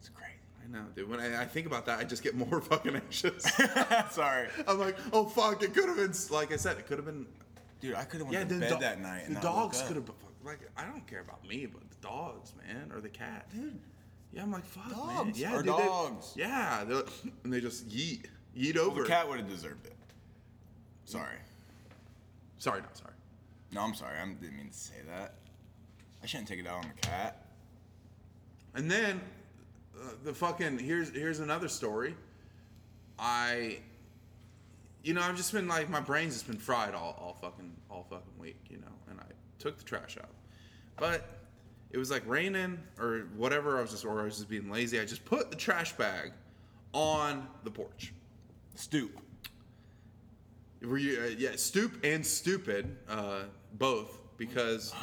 [0.00, 0.32] It's crazy.
[0.64, 1.10] I know, dude.
[1.10, 3.42] When I, I think about that, I just get more fucking anxious.
[4.12, 6.14] Sorry, I'm like, oh fuck, it could have been.
[6.30, 7.26] Like I said, it could have been.
[7.82, 7.96] dude.
[7.96, 9.24] I could have Yeah, went to bed do- that night.
[9.26, 10.10] And the dogs could have.
[10.42, 13.78] Like, I don't care about me, but the dogs, man, or the cat, dude.
[14.32, 14.96] Yeah, I'm like, fuck, man.
[15.26, 16.32] Dogs Yeah, are dude, they- dogs.
[16.34, 17.02] yeah, they're-
[17.44, 18.24] and they just yeet,
[18.56, 19.02] yeet Well, over.
[19.02, 19.92] the cat would have deserved it.
[21.04, 21.36] Sorry.
[22.58, 23.12] Sorry, not sorry.
[23.72, 24.16] No, I'm sorry.
[24.18, 25.34] I didn't mean to say that.
[26.22, 27.44] I shouldn't take it out on the cat.
[28.74, 29.20] And then
[29.98, 32.14] uh, the fucking here's here's another story.
[33.18, 33.78] I,
[35.02, 38.06] you know, I've just been like my brain's just been fried all, all fucking all
[38.10, 38.86] fucking week, you know.
[39.10, 39.24] And I
[39.58, 40.30] took the trash out,
[40.96, 41.28] but
[41.90, 43.78] it was like raining or whatever.
[43.78, 44.98] I was just or I was just being lazy.
[45.00, 46.32] I just put the trash bag
[46.92, 48.12] on the porch.
[48.76, 49.18] Stoop.
[50.82, 54.94] Were you, uh, yeah, stoop and stupid, uh, both, because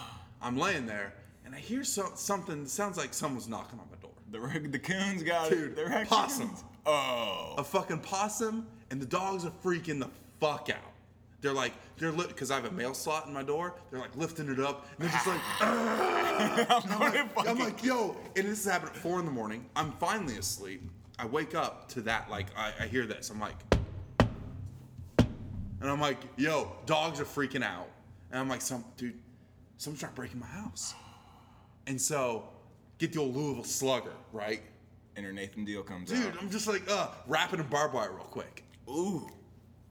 [0.41, 1.13] I'm laying there
[1.45, 2.65] and I hear so, something.
[2.65, 4.11] Sounds like someone's knocking on my door.
[4.31, 5.75] The the coons got Dude, it.
[5.75, 6.09] The raccoons.
[6.09, 6.55] possum.
[6.85, 7.55] Oh.
[7.57, 10.09] a fucking possum, and the dogs are freaking the
[10.39, 10.91] fuck out.
[11.41, 13.75] They're like, they're lit because I have a mail slot in my door.
[13.91, 18.15] They're like lifting it up, and they're just like, I'm I'm like, I'm like, yo,
[18.35, 19.65] and this is happening at four in the morning.
[19.75, 20.81] I'm finally asleep.
[21.23, 23.29] I wake up to that, like, I, I hear this.
[23.29, 23.55] I'm like,
[24.19, 27.87] and I'm like, yo, dogs are freaking out,
[28.29, 29.17] and I'm like, some dude,
[29.77, 30.93] someone's trying to break in my house,
[31.87, 32.43] and so
[32.97, 34.63] get the old Louisville Slugger, right?
[35.15, 36.17] Enter Nathan Deal comes out.
[36.17, 36.41] Dude, out.
[36.41, 38.65] I'm just like, uh, wrapping a barbed wire real quick.
[38.89, 39.25] Ooh.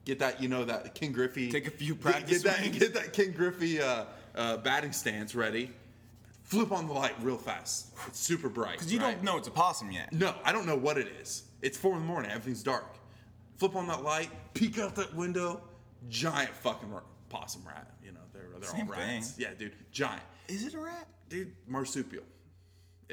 [0.05, 1.49] Get that, you know, that Ken Griffey.
[1.49, 2.77] Take a few get- practice Get, that, swings.
[2.77, 5.71] get that Ken Griffey uh, uh, batting stance ready.
[6.43, 7.87] Flip on the light real fast.
[8.07, 8.73] It's super bright.
[8.73, 9.13] Because you right?
[9.15, 10.11] don't know it's a possum yet.
[10.13, 11.43] No, I don't know what it is.
[11.61, 12.29] It's four in the morning.
[12.31, 12.95] Everything's dark.
[13.57, 14.29] Flip on that light.
[14.53, 15.61] Peek out that window.
[16.09, 16.89] Giant fucking
[17.29, 17.91] possum rat.
[18.03, 19.31] You know, they're they're Same all rats.
[19.31, 19.45] thing.
[19.45, 20.21] Yeah, dude, giant.
[20.49, 21.07] Is it a rat?
[21.29, 22.23] Dude, marsupial.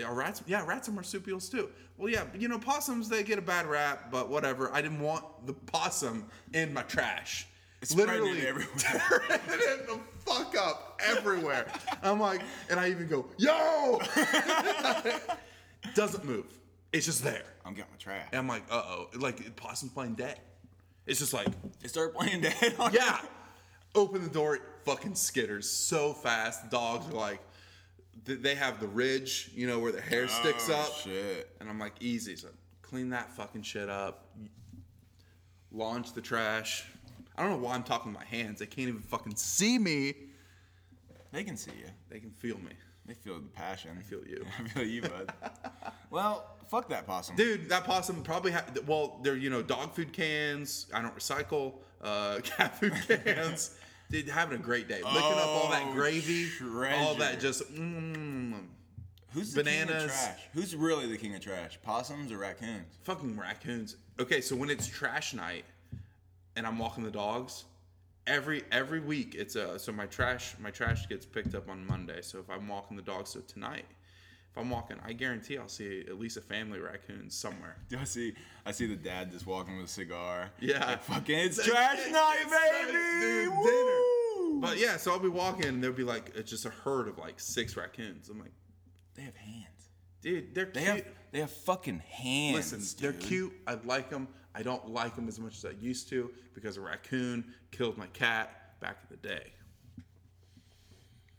[0.04, 0.42] Are rats?
[0.46, 1.70] Yeah, rats are marsupials too.
[1.96, 4.72] Well, yeah, you know, possums they get a bad rap, but whatever.
[4.72, 7.46] I didn't want the possum in my trash.
[7.82, 9.22] It's Literally everywhere.
[10.30, 11.66] it fuck up everywhere.
[12.02, 14.00] I'm like, and I even go, yo!
[15.94, 16.46] Doesn't move.
[16.92, 17.44] It's just there.
[17.64, 18.28] I'm getting my trash.
[18.32, 20.40] And I'm like, uh oh, like possum's playing dead.
[21.06, 21.48] It's just like,
[21.80, 23.20] They start playing dead on yeah.
[23.94, 26.70] Open the door, it fucking skitters so fast.
[26.70, 27.40] Dogs are like,
[28.24, 30.92] they have the ridge, you know, where the hair sticks Oh, up.
[30.94, 31.48] Shit.
[31.60, 32.36] And I'm like, easy.
[32.36, 32.48] So
[32.82, 34.26] clean that fucking shit up.
[35.72, 36.84] Launch the trash.
[37.40, 38.58] I don't know why I'm talking with my hands.
[38.58, 40.12] They can't even fucking see me.
[41.32, 41.86] They can see you.
[42.10, 42.72] They can feel me.
[43.06, 43.96] They feel the passion.
[43.98, 44.44] I feel you.
[44.58, 45.32] I feel you, bud.
[46.10, 47.36] well, fuck that possum.
[47.36, 50.86] Dude, that possum probably had, well, they're, you know, dog food cans.
[50.92, 51.76] I don't recycle.
[52.02, 53.74] Uh, cat food cans.
[54.10, 55.00] Dude, having a great day.
[55.02, 56.46] Licking up all that Oh, gravy.
[56.98, 57.40] All that treasure.
[57.40, 58.54] just, mm,
[59.32, 60.40] Who's the king of trash?
[60.52, 61.78] Who's really the king of trash?
[61.82, 62.98] Possums or raccoons?
[63.04, 63.96] fucking raccoons.
[64.18, 65.64] Okay, so when it's trash night
[66.56, 67.64] and I'm walking the dogs,
[68.26, 72.20] every every week it's a so my trash my trash gets picked up on Monday.
[72.22, 73.86] So if I'm walking the dogs, so tonight,
[74.52, 77.76] if I'm walking, I guarantee I'll see at least a family raccoon somewhere.
[77.88, 78.34] Do I see?
[78.66, 80.50] I see the dad just walking with a cigar.
[80.60, 80.84] Yeah.
[80.84, 82.98] Like, fucking, it's trash night, it's trash, baby.
[83.20, 84.60] dude, dinner.
[84.60, 87.16] But yeah, so I'll be walking and there'll be like it's just a herd of
[87.18, 88.28] like six raccoons.
[88.28, 88.52] I'm like,
[89.14, 89.88] they have hands.
[90.20, 90.86] dude, they're They cute.
[90.96, 92.72] have they have fucking hands.
[92.72, 93.52] Listen, they're cute.
[93.66, 94.28] I like them.
[94.54, 98.06] I don't like them as much as I used to because a raccoon killed my
[98.08, 99.52] cat back in the day.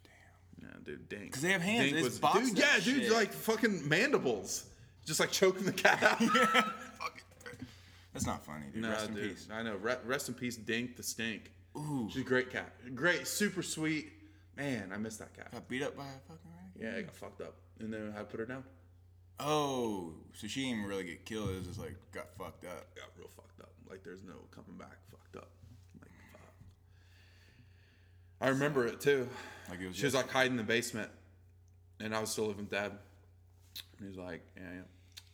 [0.03, 0.69] Damn.
[0.69, 1.33] Yeah, dude, Dink.
[1.33, 1.91] 'Cause they have hands.
[1.91, 3.11] Just box dude, yeah, dude, shit.
[3.11, 4.65] like fucking mandibles,
[5.05, 6.17] just like choking the cat out.
[6.99, 7.67] Fucking-
[8.13, 8.83] That's not funny, dude.
[8.83, 9.47] Nah, Rest in dude, peace.
[9.51, 9.75] I know.
[9.75, 11.51] Re- rest in peace, Dink the Stink.
[11.77, 12.09] Ooh.
[12.11, 12.73] She's a great cat.
[12.95, 14.11] Great, super sweet.
[14.57, 15.51] Man, I miss that cat.
[15.51, 16.93] Got beat up by a fucking raccoon.
[16.93, 18.63] Yeah, I got fucked up, and then I put her down.
[19.43, 21.49] Oh, so she didn't even really get killed.
[21.49, 22.93] It was just like got fucked up.
[22.95, 23.71] got real fucked up.
[23.89, 24.97] Like there's no coming back.
[25.09, 25.49] Fucked up.
[25.99, 26.41] Like fuck.
[28.39, 29.27] I remember it too.
[29.69, 31.09] Like it was She was like hiding in the basement,
[31.99, 32.91] and I was still living with dad.
[33.97, 34.81] And he was like, "Yeah, yeah,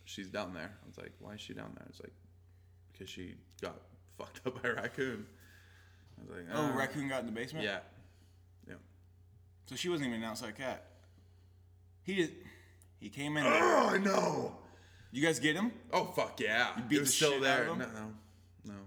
[0.04, 2.12] she's down there." I was like, "Why is she down there?" It's like,
[2.92, 3.76] "Because she got
[4.16, 5.26] fucked up by a raccoon."
[6.18, 7.64] I was like, Oh, "Uh, raccoon got in the basement.
[7.64, 7.78] Yeah,
[8.66, 8.74] yeah.
[9.66, 10.84] So she wasn't even an outside cat.
[12.02, 12.32] He did.
[13.00, 13.44] He came in.
[13.46, 14.56] Oh, I know.
[15.12, 15.72] You guys get him?
[15.92, 16.68] Oh fuck yeah!
[16.88, 17.62] beat it was the still shit out there.
[17.68, 17.78] of him?
[17.78, 17.86] No,
[18.66, 18.80] no, no.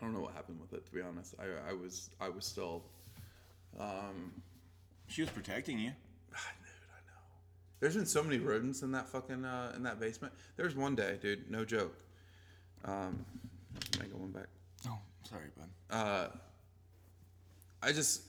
[0.00, 0.84] I don't know what happened with it.
[0.86, 2.82] To be honest, I, I was I was still.
[3.78, 4.32] Um,
[5.06, 5.90] She was protecting you.
[6.30, 7.20] Dude, I know.
[7.80, 10.32] There's been so many rodents in that fucking uh, in that basement.
[10.56, 11.94] There's one day, dude, no joke.
[12.84, 13.24] Um,
[14.00, 14.46] make one back.
[14.88, 15.68] Oh, sorry, bud.
[15.96, 16.28] Uh,
[17.82, 18.22] I just,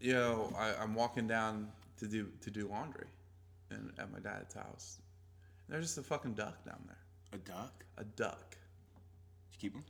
[0.00, 3.06] you know, I, I'm walking down to do to do laundry,
[3.72, 4.98] and at my dad's house,
[5.66, 6.98] and there's just a fucking duck down there.
[7.32, 7.84] A duck?
[7.98, 8.56] A duck.
[9.50, 9.84] Did you keep him?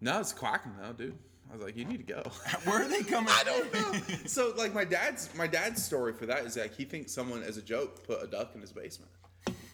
[0.00, 1.18] No, it's quacking though, dude.
[1.48, 2.22] I was like, you need to go.
[2.64, 3.32] Where are they coming?
[3.32, 4.16] I don't know.
[4.26, 7.56] so like my dad's my dad's story for that is like he thinks someone as
[7.56, 9.10] a joke put a duck in his basement.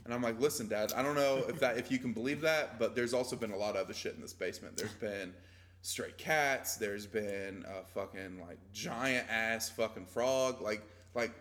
[0.05, 2.79] And I'm like, listen, Dad, I don't know if that if you can believe that,
[2.79, 4.77] but there's also been a lot of other shit in this basement.
[4.77, 5.33] There's been
[5.81, 6.77] stray cats.
[6.77, 10.83] There's been a fucking like giant ass fucking frog, like
[11.15, 11.33] like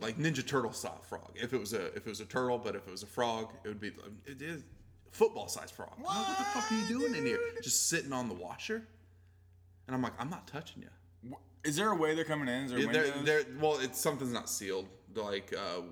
[0.00, 1.30] like Ninja Turtle style frog.
[1.34, 3.50] If it was a if it was a turtle, but if it was a frog,
[3.64, 3.92] it would be
[4.26, 4.62] it is
[5.10, 5.92] football sized frog.
[5.98, 7.38] Like, what the fuck are you doing in here?
[7.62, 8.82] Just sitting on the washer?
[9.86, 11.36] And I'm like, I'm not touching you.
[11.64, 12.64] Is there a way they're coming in?
[12.64, 13.24] Is there Yeah, they're, windows?
[13.24, 14.88] they're, well, it's something's not sealed.
[15.14, 15.82] Like, uh,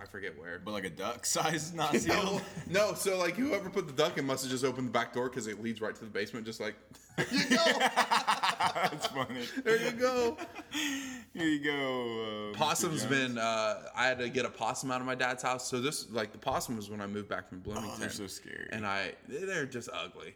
[0.00, 0.60] I forget where.
[0.64, 2.42] but like a duck size, not No, sealed.
[2.70, 5.28] no, so like whoever put the duck in must have just opened the back door
[5.28, 6.46] because it leads right to the basement.
[6.46, 6.74] Just like,
[7.16, 9.44] there you go, That's funny.
[9.64, 10.36] there you go.
[11.34, 12.52] Here you go.
[12.52, 12.56] Uh.
[12.56, 13.38] Possum's been.
[13.38, 15.68] Uh, I had to get a possum out of my dad's house.
[15.68, 17.92] So this, like, the possum was when I moved back from Bloomington.
[17.94, 18.68] Oh, they're so scary.
[18.70, 20.34] And I, they're just ugly.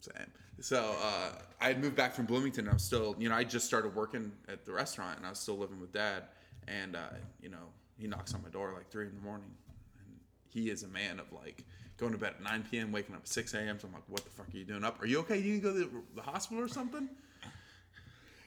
[0.00, 0.26] Same.
[0.60, 2.64] So uh, I had moved back from Bloomington.
[2.64, 5.30] And I was still, you know, I just started working at the restaurant, and I
[5.30, 6.24] was still living with dad.
[6.66, 7.00] And uh,
[7.42, 9.50] you know, he knocks on my door like three in the morning,
[9.98, 10.16] and
[10.48, 11.64] he is a man of like
[11.98, 13.78] going to bed at 9 p.m., waking up at 6 a.m.
[13.78, 15.02] So I'm like, what the fuck are you doing up?
[15.02, 15.36] Are you okay?
[15.36, 17.08] You need to go to the, the hospital or something?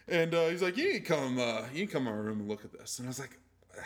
[0.08, 2.20] And uh, he's like, you need to come, uh, you need to come in my
[2.20, 3.00] room and look at this.
[3.00, 3.38] And I was like,
[3.78, 3.84] "Uh,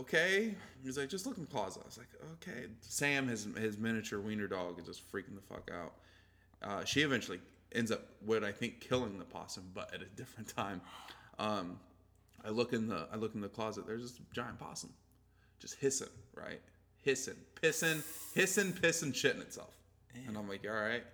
[0.00, 0.54] okay.
[0.84, 1.82] He's like, just look in the closet.
[1.82, 2.66] I was like, okay.
[2.80, 5.94] Sam, his his miniature wiener dog, is just freaking the fuck out.
[6.62, 7.40] Uh, she eventually
[7.72, 10.80] ends up, what I think, killing the possum, but at a different time.
[11.38, 11.78] Um,
[12.44, 13.86] I look in the I look in the closet.
[13.86, 14.90] There's this giant possum,
[15.58, 16.60] just hissing, right?
[17.02, 18.02] Hissing, pissing,
[18.34, 19.74] hissing, pissing, shitting itself.
[20.26, 21.04] And I'm like, all right.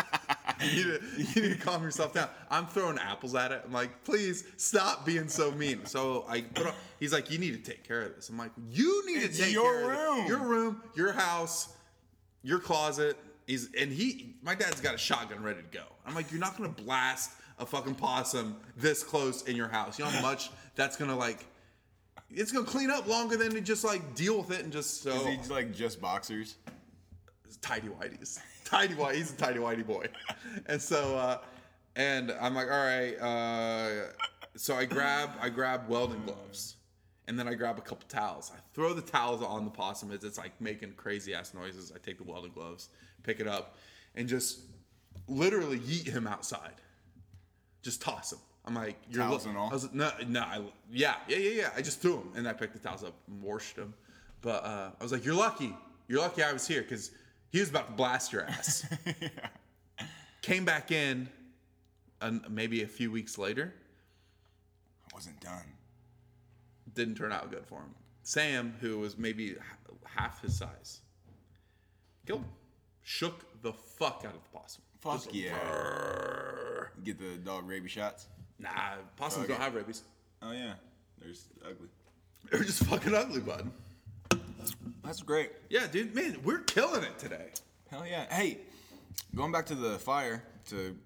[0.72, 2.28] you, need to, you need to calm yourself down.
[2.50, 3.62] I'm throwing apples at it.
[3.64, 5.86] I'm like, please stop being so mean.
[5.86, 8.28] So I put on, he's like, you need to take care of this.
[8.28, 10.26] I'm like, you need It's to take your care of room.
[10.26, 11.74] Your room, your house,
[12.42, 13.16] your closet.
[13.46, 15.84] He's and he, my dad's got a shotgun ready to go.
[16.06, 19.98] I'm like, you're not gonna blast a fucking possum this close in your house.
[19.98, 21.46] You know how much that's gonna like.
[22.32, 25.10] It's gonna clean up longer than to just like deal with it and just so
[25.10, 26.54] Is he like just boxers?
[27.60, 28.38] tidy whities.
[28.70, 29.16] Tidy white.
[29.16, 30.06] He's a tidy whitey boy.
[30.66, 31.38] And so, uh,
[31.96, 33.14] and I'm like, all right.
[33.16, 34.06] Uh,
[34.56, 36.76] so I grab, I grab welding gloves,
[37.26, 38.52] and then I grab a couple towels.
[38.54, 41.92] I throw the towels on the possum as it's like making crazy ass noises.
[41.94, 42.90] I take the welding gloves,
[43.22, 43.76] pick it up,
[44.14, 44.60] and just
[45.26, 46.74] literally yeet him outside.
[47.82, 48.38] Just toss him.
[48.64, 49.70] I'm like, you're Towels and all?
[49.70, 50.60] I was, no, no, I,
[50.92, 51.70] yeah, yeah, yeah, yeah.
[51.76, 53.94] I just threw him, and I picked the towels up and washed him.
[54.42, 55.74] But uh, I was like, you're lucky.
[56.08, 57.12] You're lucky I was here because
[57.50, 58.86] he was about to blast your ass.
[60.42, 61.28] Came back in,
[62.20, 63.72] and maybe a few weeks later,
[65.04, 65.64] I wasn't done.
[66.94, 67.94] didn't turn out good for him.
[68.22, 69.56] Sam, who was maybe
[70.04, 71.00] half his size,
[72.26, 72.48] killed him.
[73.02, 74.82] Shook the fuck out of the possum.
[75.00, 75.52] Fuck Just yeah.
[75.58, 76.88] brrr.
[77.04, 78.26] Get the dog rabies shots.
[78.58, 78.70] Nah,
[79.16, 79.54] possums Okay.
[79.54, 80.02] don't have rabies.
[80.42, 80.74] Oh yeah,
[81.18, 81.88] there's ugly.
[82.50, 83.70] They're just fucking ugly, bud.
[85.04, 85.50] That's great.
[85.68, 87.48] Yeah, dude, man, we're killing it today.
[87.90, 88.32] Hell yeah.
[88.32, 88.58] Hey,
[89.34, 90.96] going back to the fire to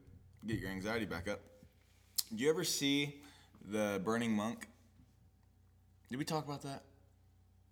[0.47, 1.41] get your anxiety back up.
[2.35, 3.21] Do you ever see
[3.71, 4.69] the burning monk?
[6.11, 6.83] Did we talk about that?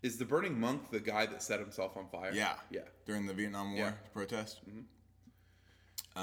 [0.02, 2.32] Is the burning monk the guy that set himself on fire?
[2.34, 2.54] Yeah.
[2.70, 2.80] Yeah.
[3.06, 3.92] During the Vietnam War Yeah.
[4.12, 4.60] protest.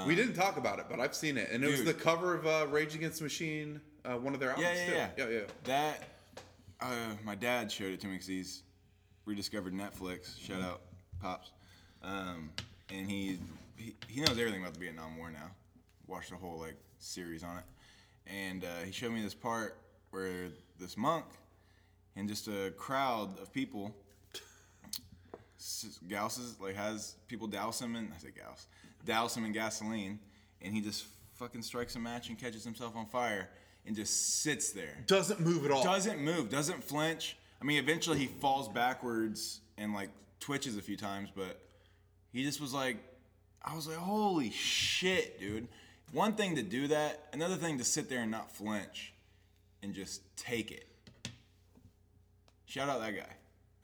[0.06, 1.88] we didn't talk about it, but I've seen it, and it was Dude.
[1.88, 4.86] the cover of uh, Rage Against the Machine, uh, one of their albums Yeah, yeah,
[4.86, 5.22] too.
[5.22, 5.28] yeah.
[5.28, 5.46] yeah, yeah.
[5.64, 6.04] That
[6.80, 8.62] uh, my dad showed it to me because he's
[9.26, 10.38] rediscovered Netflix.
[10.40, 10.80] Shout out,
[11.20, 11.50] pops.
[12.02, 12.50] Um,
[12.92, 13.38] and he,
[13.76, 15.50] he he knows everything about the Vietnam War now.
[16.06, 17.64] Watched the whole like series on it,
[18.26, 19.76] and uh, he showed me this part
[20.10, 21.24] where this monk
[22.16, 23.94] and just a crowd of people
[26.08, 28.66] gouses like has people douse him in I say gauss
[29.04, 30.18] douse him in gasoline,
[30.62, 33.48] and he just fucking strikes a match and catches himself on fire
[33.86, 35.82] and just sits there Doesn't move at all.
[35.84, 37.36] doesn't move, doesn't flinch.
[37.60, 41.60] I mean, eventually he falls backwards and like twitches a few times, but
[42.32, 42.96] he just was like,
[43.62, 45.68] I was like, holy shit, dude.
[46.12, 49.12] One thing to do that, another thing to sit there and not flinch
[49.82, 50.86] and just take it.
[52.64, 53.32] Shout out that guy.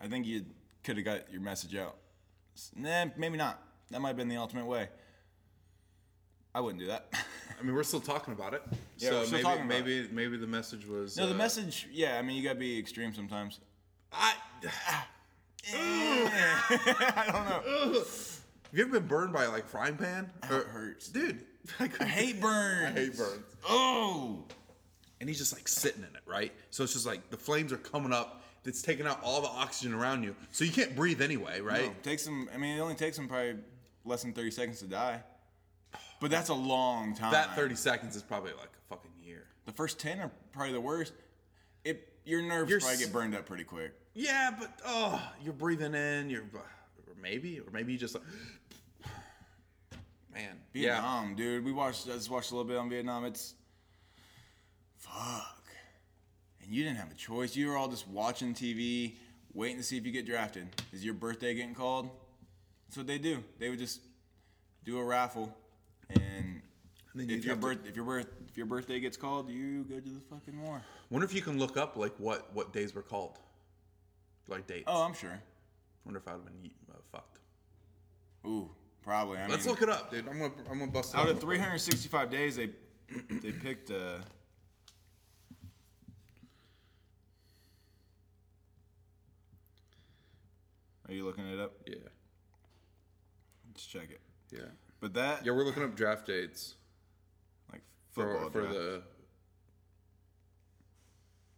[0.00, 0.44] I think you
[0.82, 1.96] could have got your message out.
[2.74, 3.62] Nah, maybe not.
[3.90, 4.88] That might have been the ultimate way.
[6.54, 7.12] I wouldn't do that.
[7.60, 8.62] I mean, we're still talking about it.
[8.98, 11.38] Yeah, so we're still maybe talking about maybe maybe the message was no, the uh,
[11.38, 11.86] message.
[11.92, 13.60] Yeah, I mean, you gotta be extreme sometimes.
[14.12, 14.34] I
[15.74, 17.92] I don't know.
[18.00, 18.40] have
[18.72, 20.30] you ever been burned by like frying pan?
[20.44, 21.08] It uh, hurts.
[21.08, 21.44] dude.
[21.80, 22.96] I, I hate burns.
[22.96, 23.56] I hate burns.
[23.68, 24.44] Oh.
[25.20, 26.52] And he's just like sitting in it, right?
[26.70, 28.42] So it's just like the flames are coming up.
[28.64, 31.84] It's taking out all the oxygen around you, so you can't breathe anyway, right?
[31.84, 32.50] No, takes them.
[32.52, 33.54] I mean, it only takes them probably
[34.04, 35.22] less than thirty seconds to die.
[36.20, 37.32] But that's a long time.
[37.32, 39.46] That 30 seconds is probably like a fucking year.
[39.66, 41.12] The first ten are probably the worst.
[42.26, 43.92] Your nerves You're probably s- get burned up pretty quick.
[44.12, 46.28] Yeah, but oh, you're breathing in.
[46.28, 48.24] You're uh, or maybe, or maybe you just like,
[50.34, 50.56] man.
[50.74, 51.64] Yeah, Vietnam, dude.
[51.64, 52.08] We watched.
[52.08, 53.24] I just watched a little bit on Vietnam.
[53.24, 53.54] It's
[54.96, 55.62] fuck.
[56.62, 57.54] And you didn't have a choice.
[57.54, 59.14] You were all just watching TV,
[59.54, 60.66] waiting to see if you get drafted.
[60.92, 62.10] Is your birthday getting called?
[62.88, 63.42] That's what they do.
[63.60, 64.00] They would just
[64.84, 65.56] do a raffle,
[66.10, 66.62] and,
[67.20, 69.84] then if your have to- birth if your birth if your birthday gets called, you
[69.84, 70.82] go to the fucking war.
[71.10, 73.38] Wonder if you can look up like what what days were called,
[74.48, 74.84] like dates.
[74.86, 75.40] Oh, I'm sure.
[76.04, 77.38] Wonder if I'd have been uh, fucked.
[78.46, 78.70] Ooh,
[79.02, 79.38] probably.
[79.38, 80.28] I Let's mean, look it up, dude.
[80.28, 82.70] I'm gonna I'm gonna bust it out out of 365 days, they
[83.42, 83.90] they picked.
[83.90, 84.18] Uh,
[91.08, 91.72] Are you looking it up?
[91.86, 91.94] Yeah,
[93.68, 94.20] Let's check it.
[94.50, 94.60] yeah,
[95.00, 95.52] But that, yeah.
[95.52, 96.74] We're looking up draft dates
[98.16, 98.74] for for draft.
[98.74, 99.02] the.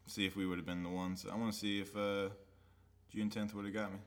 [0.06, 1.24] See if we would have been the ones.
[1.30, 2.30] I want to see if uh,
[3.14, 3.98] June 10th would have got me.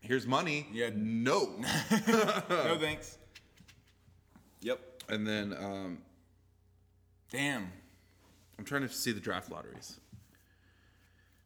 [0.00, 0.66] here's money.
[0.72, 0.90] Yeah.
[0.94, 1.50] No.
[1.90, 3.18] no thanks.
[4.60, 4.80] Yep.
[5.08, 5.98] and then um,
[7.30, 7.70] Damn.
[8.58, 10.00] I'm trying to see the draft lotteries.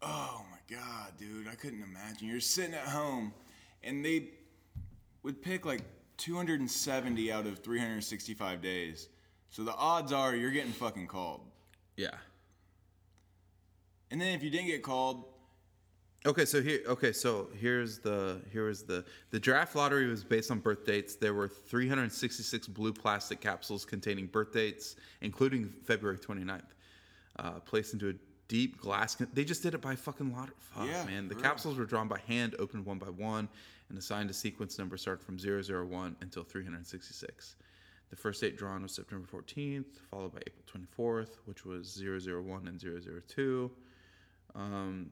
[0.01, 2.29] Oh my god, dude, I couldn't imagine.
[2.29, 3.33] You're sitting at home,
[3.83, 4.31] and they
[5.23, 5.83] would pick like
[6.17, 9.09] 270 out of 365 days.
[9.51, 11.43] So the odds are you're getting fucking called.
[11.97, 12.15] Yeah.
[14.11, 15.25] And then if you didn't get called,
[16.25, 20.53] Okay, so here okay, so here's the here was the the draft lottery was based
[20.53, 21.17] on birth dates.
[21.17, 26.63] There were 366 blue plastic capsules containing birth dates, including February 29th.
[27.39, 28.15] Uh, placed into a
[28.47, 30.55] deep glass con- they just did it by fucking lottery.
[30.59, 31.27] Fuck, Yeah, man.
[31.29, 33.49] The capsules were drawn by hand, opened one by one,
[33.89, 37.57] and assigned a sequence number starting from 001 until 366.
[38.11, 42.79] The first date drawn was September 14th, followed by April 24th, which was 001 and
[42.79, 43.71] 002.
[44.55, 45.11] Um,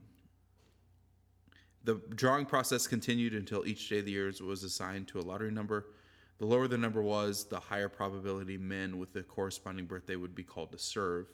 [1.83, 5.51] the drawing process continued until each day of the year was assigned to a lottery
[5.51, 5.87] number.
[6.37, 10.43] The lower the number was, the higher probability men with the corresponding birthday would be
[10.43, 11.27] called to serve.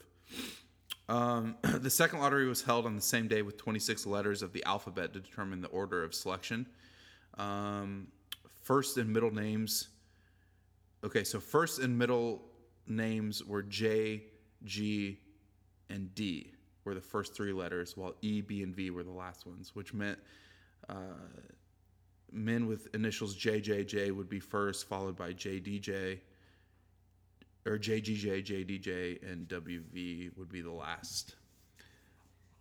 [1.09, 4.63] Um, the second lottery was held on the same day with 26 letters of the
[4.65, 6.65] alphabet to determine the order of selection.
[7.37, 8.07] Um,
[8.63, 9.89] first and middle names.
[11.03, 12.41] Okay, so first and middle
[12.87, 14.23] names were J,
[14.63, 15.19] G,
[15.89, 16.56] and D
[16.87, 19.93] were the first three letters, while E, B, and V were the last ones, which
[19.93, 20.17] meant
[20.87, 20.93] uh,
[22.31, 26.19] men with initials JJJ would be first, followed by JDJ,
[27.65, 31.35] or JGJ, JDJ, and WV would be the last.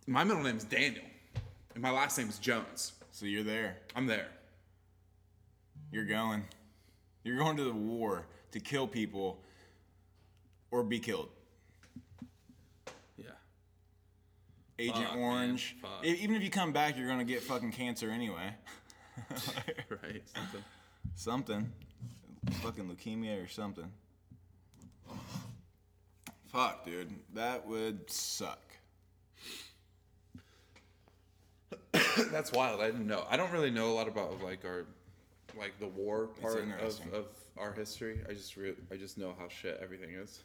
[0.07, 1.05] My middle name is Daniel,
[1.73, 2.91] and my last name is Jones.
[3.11, 3.77] so you're there.
[3.95, 4.27] I'm there.
[5.89, 6.43] You're going.
[7.23, 9.39] You're going to the war to kill people
[10.69, 11.29] or be killed.
[13.17, 13.27] Yeah.
[14.79, 15.75] Agent Fuck, Orange.
[16.03, 18.53] E- Even if you come back, you're gonna get fucking cancer anyway.
[19.89, 20.21] right.
[20.35, 20.63] Something.
[21.15, 21.71] something.
[22.61, 23.91] Fucking leukemia or something.
[26.51, 27.13] Fuck, dude.
[27.33, 28.61] That would suck.
[32.31, 32.81] That's wild.
[32.81, 33.25] I didn't know.
[33.29, 34.85] I don't really know a lot about like our,
[35.57, 37.25] like the war part of, of
[37.57, 38.21] our history.
[38.29, 40.41] I just re- I just know how shit everything is.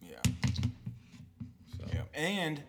[0.00, 0.20] Yeah.
[1.78, 1.84] So.
[1.92, 2.02] Yeah.
[2.14, 2.62] And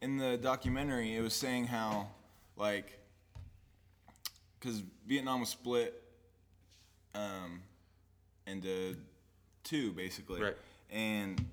[0.00, 2.08] in the documentary, it was saying how,
[2.56, 2.98] like,
[4.58, 6.02] because Vietnam was split
[7.14, 7.62] um,
[8.46, 8.96] into
[9.64, 10.42] two, basically.
[10.42, 10.56] Right.
[10.90, 11.44] And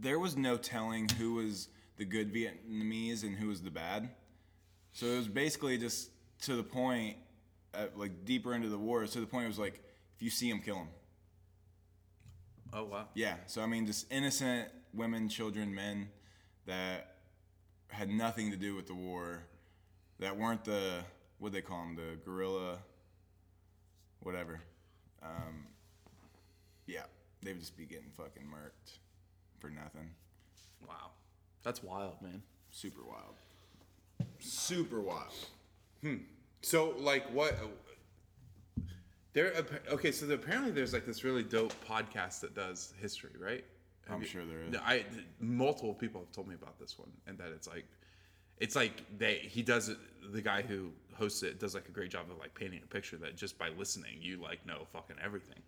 [0.00, 4.08] there was no telling who was the good Vietnamese and who was the bad.
[4.92, 6.10] So it was basically just
[6.42, 7.16] to the point,
[7.74, 9.82] at, like deeper into the war, to the point it was like,
[10.16, 10.88] if you see him, kill him.
[12.72, 13.08] Oh wow.
[13.14, 13.34] Yeah.
[13.46, 16.08] So I mean, just innocent women, children, men
[16.66, 17.17] that
[17.88, 19.40] had nothing to do with the war,
[20.18, 21.00] that weren't the
[21.38, 22.78] what they call them, the guerrilla,
[24.20, 24.60] whatever.
[25.22, 25.66] Um,
[26.86, 27.02] yeah,
[27.42, 28.98] they would just be getting fucking murked
[29.60, 30.10] for nothing.
[30.86, 31.10] Wow.
[31.62, 32.42] That's wild, man.
[32.70, 33.34] Super wild.
[34.38, 35.32] Super wild.
[36.02, 36.16] Hmm.
[36.62, 37.56] So like what?
[39.32, 39.56] There.
[39.56, 43.64] appa- Okay, so apparently there's like this really dope podcast that does history, right?
[44.10, 44.76] I'm sure there is.
[44.84, 45.04] I
[45.40, 47.84] multiple people have told me about this one, and that it's like,
[48.58, 49.98] it's like they he does it.
[50.32, 53.16] The guy who hosts it does like a great job of like painting a picture
[53.16, 55.58] that just by listening you like know fucking everything.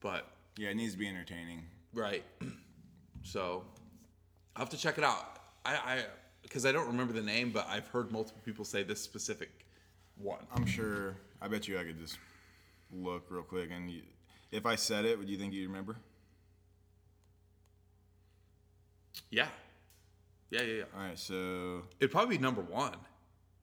[0.00, 0.26] But
[0.58, 1.62] Yeah, it needs to be entertaining.
[1.92, 2.24] Right.
[3.26, 3.64] So
[4.54, 5.38] I'll have to check it out.
[5.64, 6.04] I, I,
[6.42, 9.48] because I don't remember the name, but I've heard multiple people say this specific
[10.16, 10.46] one.
[10.54, 11.16] I'm sure.
[11.40, 12.18] I bet you I could just
[12.92, 14.02] look real quick, and you,
[14.52, 15.96] if I said it, would you think you'd remember?
[19.30, 19.48] Yeah.
[20.50, 20.82] Yeah, yeah, yeah.
[20.96, 22.94] All right, so It'd probably be number one.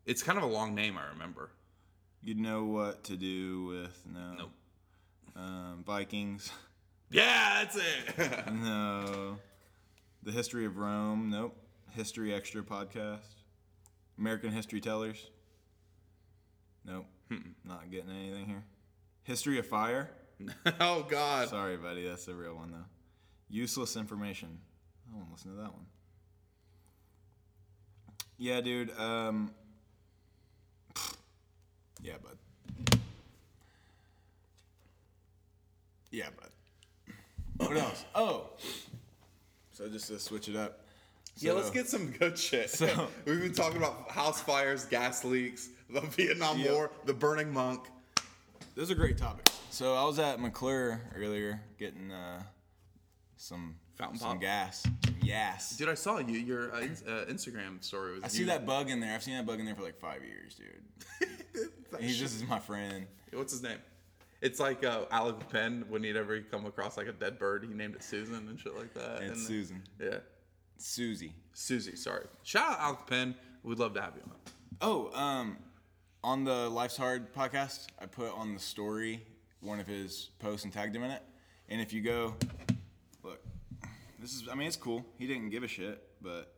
[0.06, 1.52] It's kind of a long name, I remember.
[2.24, 4.34] you'd know what to do with no.
[4.38, 4.52] Nope.
[5.36, 6.52] Um, Vikings.
[7.14, 8.45] Yeah, that's it.
[8.54, 9.38] No.
[10.24, 11.30] The History of Rome.
[11.30, 11.58] Nope.
[11.93, 13.20] History Extra podcast.
[14.18, 15.30] American History Tellers.
[16.86, 17.06] Nope.
[17.66, 18.64] Not getting anything here.
[19.24, 20.10] History of Fire.
[20.80, 21.49] oh God.
[21.49, 22.08] Sorry, buddy.
[22.08, 22.86] That's the real one, though.
[23.49, 24.60] Useless information.
[25.10, 25.86] I won't to listen to that one.
[28.38, 28.91] Yeah, dude.
[28.99, 29.52] Um.
[32.04, 32.99] Yeah, bud.
[36.10, 36.49] Yeah, bud.
[37.68, 38.06] What else?
[38.16, 38.49] Oh.
[39.72, 40.80] So just to switch it up.
[41.38, 42.72] yeah, let's get some good shit.
[42.72, 46.64] So- We've been talking about house fires, gas leaks, the Vietnam.
[46.64, 47.82] War, the burning monk.
[48.76, 49.56] Those are great topics.
[49.70, 52.41] So I was at McClure earlier getting uh,
[53.38, 54.42] some Fountain some pop?
[54.42, 54.88] gas.
[55.22, 55.76] Yes.
[55.78, 56.38] Dude, I saw you.
[56.38, 58.24] Your uh, ins- uh, Instagram story was.
[58.24, 59.14] I see that bug in there.
[59.14, 61.70] I've seen that bug in there for like five years, dude.
[62.00, 63.06] He's just is my friend.
[63.34, 63.78] What's his name?
[64.42, 65.86] It's like uh, Alec Penn.
[65.89, 68.94] Whenever he come across like a dead bird, he named it Susan and shit like
[68.96, 69.22] that.
[69.22, 69.84] It's and, Susan.
[70.00, 70.18] Yeah,
[70.78, 71.34] Susie.
[71.54, 71.96] Susie.
[71.96, 72.26] Sorry.
[72.44, 73.36] Shout out Alec Penn.
[73.64, 74.36] We'd love to have you on.
[74.82, 75.58] Oh, um,
[76.24, 79.24] on the Life's Hard podcast, I put on the story
[79.60, 81.22] one of his posts and tagged him in it.
[81.70, 82.61] And if you go, look,
[84.22, 85.05] this is, I mean, it's cool.
[85.17, 86.53] He didn't give a shit, but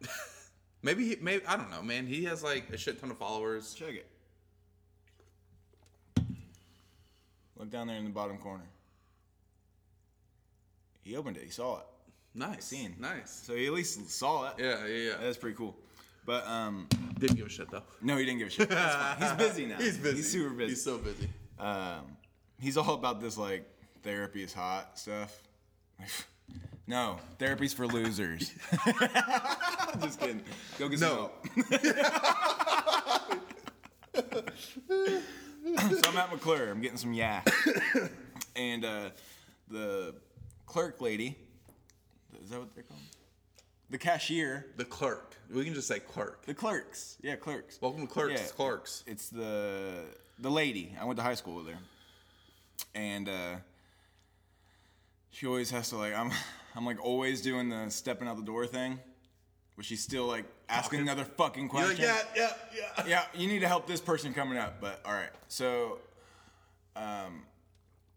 [0.82, 1.16] Maybe he.
[1.20, 2.06] Maybe I don't know, man.
[2.06, 3.72] He has like a shit ton of followers.
[3.72, 4.06] check it.
[7.56, 8.64] Look down there in the bottom corner.
[11.02, 11.44] He opened it.
[11.44, 11.86] He saw it.
[12.34, 12.64] Nice.
[12.64, 12.96] Seen.
[12.98, 13.42] Nice.
[13.46, 14.54] So he at least saw it.
[14.58, 15.12] Yeah, yeah, yeah.
[15.22, 15.74] That's pretty cool.
[16.26, 16.86] But um,
[17.18, 17.82] Didn't give a shit though.
[18.02, 18.68] no, he didn't give a shit.
[18.68, 19.38] That's fine.
[19.38, 19.76] He's busy now.
[19.76, 20.16] He's busy.
[20.16, 20.70] He's super busy.
[20.70, 21.28] He's so busy.
[21.58, 22.16] um,
[22.60, 23.64] he's all about this like
[24.02, 25.38] therapy is hot stuff.
[26.86, 28.52] no, therapy's for losers.
[30.02, 30.42] Just kidding.
[30.78, 31.30] Go get some No.
[31.32, 31.46] help.
[34.14, 36.70] so I'm at McClure.
[36.70, 37.48] I'm getting some yak,
[38.56, 39.10] and uh,
[39.68, 40.14] the
[40.66, 41.36] clerk lady.
[42.42, 43.00] Is that what they're called?
[43.90, 44.66] The cashier.
[44.76, 45.36] The clerk.
[45.52, 46.44] We can just say clerk.
[46.46, 47.16] The clerks.
[47.22, 47.78] Yeah, clerks.
[47.80, 48.40] Welcome to clerks.
[48.40, 48.46] Yeah.
[48.56, 49.04] Clerks.
[49.06, 50.04] It's the
[50.38, 50.94] the lady.
[51.00, 51.78] I went to high school with her,
[52.94, 53.56] and uh,
[55.30, 56.30] she always has to like I'm
[56.74, 58.98] I'm like always doing the stepping out the door thing,
[59.76, 62.06] but she's still like asking another fucking You're question.
[62.08, 63.04] like, yeah, yeah, yeah.
[63.06, 64.80] yeah, you need to help this person coming up.
[64.80, 65.98] But all right, so
[66.96, 67.42] um,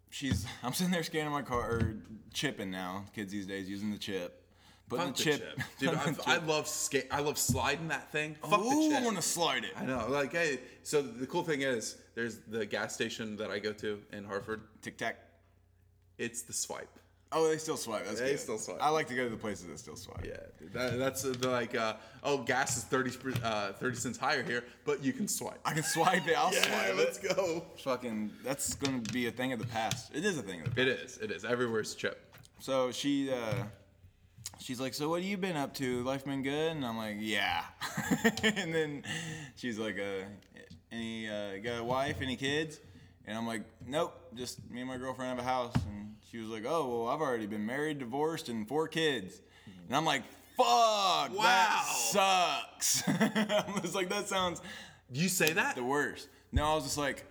[0.09, 1.95] she's I'm sitting there scanning my car or
[2.33, 3.05] chipping now.
[3.15, 4.43] Kids these days using the chip,
[4.89, 5.57] putting Fuck the the chip.
[5.57, 5.65] chip.
[5.79, 7.07] Dude, the I, I love skate.
[7.11, 8.35] I love sliding that thing.
[8.41, 9.71] Fuck Ooh, the I want to slide it.
[9.77, 10.07] I know.
[10.09, 13.99] Like, hey, so the cool thing is, there's the gas station that I go to
[14.11, 14.61] in Hartford.
[14.81, 15.17] Tic tac.
[16.17, 16.89] It's the swipe.
[17.31, 18.05] Oh, they still swipe.
[18.05, 18.39] That's They good.
[18.39, 18.77] still swipe.
[18.81, 20.25] I like to go to the places that still swipe.
[20.25, 23.11] Yeah, dude, that, that's uh, the, like, uh, oh, gas is 30,
[23.43, 25.59] uh, 30 cents higher here, but you can swipe.
[25.65, 26.37] I can swipe it.
[26.37, 27.35] I'll swipe let's it.
[27.35, 27.65] go.
[27.83, 30.15] Fucking, that's gonna be a thing of the past.
[30.15, 30.79] It is a thing of the past.
[30.79, 31.17] It is.
[31.17, 31.43] It is.
[31.43, 32.33] Everywhere's chip.
[32.59, 33.63] So she, uh,
[34.59, 36.03] she's like, "So what have you been up to?
[36.03, 37.63] Life been good?" And I'm like, "Yeah."
[38.43, 39.03] and then
[39.57, 40.25] she's like, uh,
[40.91, 42.21] "Any uh, got a wife?
[42.21, 42.79] Any kids?"
[43.27, 46.47] And I'm like, "Nope, just me and my girlfriend have a house." And she was
[46.49, 49.41] like, "Oh, well, I've already been married, divorced, and four kids."
[49.87, 50.23] And I'm like,
[50.55, 51.33] "Fuck, Wow.
[51.37, 54.61] that sucks." I was like, "That sounds
[55.11, 55.75] You say that?
[55.75, 57.25] the worst." No, I was just like.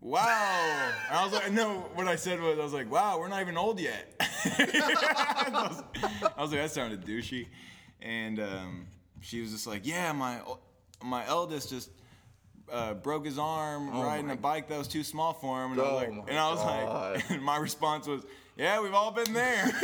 [0.00, 0.92] Wow.
[1.08, 3.40] And I was like, no, what I said was, I was like, wow, we're not
[3.40, 4.14] even old yet.
[4.20, 5.82] I, was,
[6.36, 7.48] I was like, that sounded douchey.
[8.00, 8.86] And um,
[9.20, 10.40] she was just like, yeah, my
[11.02, 11.90] my eldest just
[12.72, 15.72] uh, broke his arm riding a bike that was too small for him.
[15.72, 17.14] And I Oh was like, my and I was God.
[17.16, 18.22] like, and my response was,
[18.56, 19.70] yeah, we've all been there.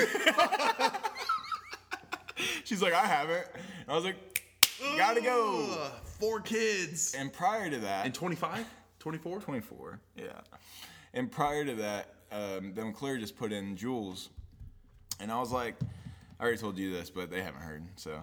[2.64, 3.46] She's like, I haven't.
[3.82, 4.16] And I was like,
[4.96, 5.90] gotta go.
[6.02, 7.14] Four kids.
[7.16, 8.66] And prior to that, And 25?
[8.98, 9.40] 24?
[9.40, 10.00] 24.
[10.16, 10.24] Yeah.
[11.12, 14.28] And prior to that, um, Claire just put in Juuls.
[15.20, 15.76] And I was like,
[16.40, 17.84] I already told you this, but they haven't heard.
[17.96, 18.20] So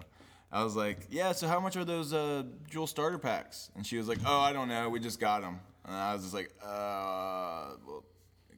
[0.52, 3.70] I was like, yeah, so how much are those uh, Juuls starter packs?
[3.74, 4.90] And she was like, oh, I don't know.
[4.90, 5.60] We just got them.
[5.84, 8.04] And I was just like, uh, well,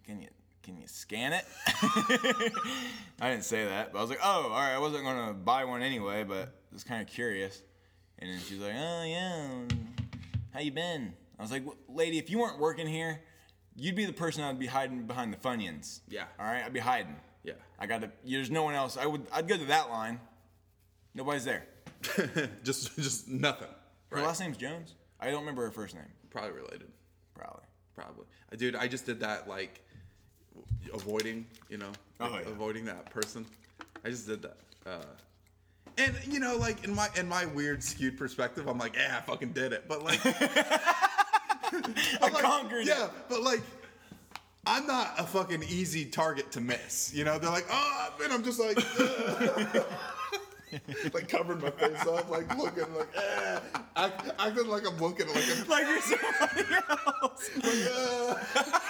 [0.04, 0.28] can you.
[0.62, 1.44] Can you scan it?
[3.20, 4.72] I didn't say that, but I was like, oh, all right.
[4.72, 7.62] I wasn't gonna buy one anyway, but just kind of curious.
[8.18, 9.76] And then she's like, oh yeah,
[10.54, 11.12] how you been?
[11.38, 13.20] I was like, "Well, lady, if you weren't working here,
[13.76, 16.00] you'd be the person I'd be hiding behind the Funyuns.
[16.08, 16.24] Yeah.
[16.38, 17.16] All right, I'd be hiding.
[17.42, 17.54] Yeah.
[17.78, 18.10] I got to.
[18.24, 18.96] There's no one else.
[18.96, 19.26] I would.
[19.32, 20.20] I'd go to that line.
[21.14, 21.66] Nobody's there.
[22.64, 23.68] just just nothing.
[24.10, 24.26] Her Right.
[24.26, 24.94] last name's Jones.
[25.20, 26.04] I don't remember her first name.
[26.30, 26.88] Probably related.
[27.34, 27.62] Probably.
[27.94, 28.24] Probably.
[28.56, 29.80] Dude, I just did that like
[30.92, 31.90] avoiding, you know,
[32.20, 32.50] Oh, like, yeah.
[32.52, 33.46] avoiding that person.
[34.04, 34.56] I just did that.
[34.86, 35.04] Uh,
[35.98, 39.20] and you know, like in my in my weird skewed perspective, I'm like, yeah, I
[39.22, 39.84] fucking did it.
[39.88, 43.10] But like, I like, conquered yeah, it.
[43.28, 43.62] but like,
[44.66, 47.12] I'm not a fucking easy target to miss.
[47.14, 48.78] You know, they're like, oh, and I'm just like.
[51.14, 53.60] like covering my face up, like looking like, eh,
[53.96, 56.74] act, acting like I'm looking like I'm Like you're somebody
[57.22, 57.50] else.
[57.62, 58.80] like, uh.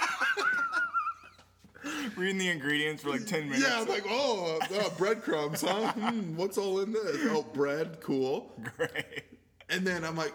[2.15, 3.63] Reading the ingredients for like ten minutes.
[3.67, 5.91] Yeah, I'm like, oh, uh, breadcrumbs, huh?
[5.93, 7.17] Hmm, what's all in this?
[7.29, 8.51] Oh, bread, cool.
[8.77, 9.23] Great.
[9.69, 10.33] And then I'm like,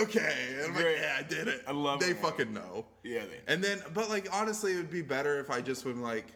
[0.00, 0.54] okay.
[0.56, 1.62] And I'm like, yeah, I did it.
[1.66, 2.18] I love They it.
[2.18, 2.86] fucking know.
[3.04, 3.52] Yeah, they.
[3.52, 6.26] And then, but like, honestly, it would be better if I just would like.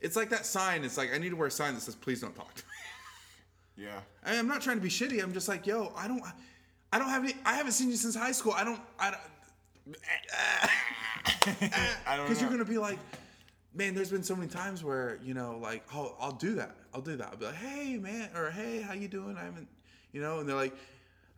[0.00, 0.84] It's like that sign.
[0.84, 2.70] It's like I need to wear a sign that says, "Please don't talk to me."
[3.84, 4.00] Yeah.
[4.24, 5.22] I- I'm not trying to be shitty.
[5.22, 6.22] I'm just like, yo, I don't,
[6.94, 7.34] I don't have any.
[7.44, 8.52] I haven't seen you since high school.
[8.56, 9.96] I don't, I don't.
[12.06, 12.98] I don't Because you're gonna be like,
[13.74, 16.74] man, there's been so many times where you know, like, oh, I'll do that.
[16.94, 17.28] I'll do that.
[17.30, 19.36] I'll be like, hey, man, or hey, how you doing?
[19.38, 19.68] I haven't,
[20.12, 20.74] you know, and they're like,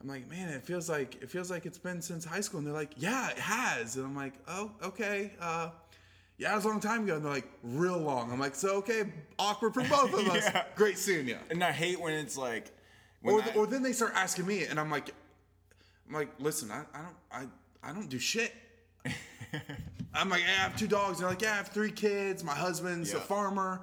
[0.00, 2.66] I'm like, man, it feels like it feels like it's been since high school, and
[2.66, 5.70] they're like, yeah, it has, and I'm like, oh, okay, uh.
[6.38, 7.16] Yeah, it was a long time ago.
[7.16, 8.30] And they're like, real long.
[8.32, 9.04] I'm like, so okay,
[9.38, 10.44] awkward for both of us.
[10.44, 10.64] Yeah.
[10.76, 11.36] Great seeing you.
[11.50, 12.70] And I hate when it's like.
[13.22, 15.10] When Or, I- or then they start asking me, and I'm like,
[16.08, 17.50] I'm like, listen, I, I don't,
[17.82, 18.54] I, I don't do shit.
[20.14, 21.18] I'm like, I have two dogs.
[21.18, 22.42] They're like, yeah, I have three kids.
[22.44, 23.80] My husband's a farmer.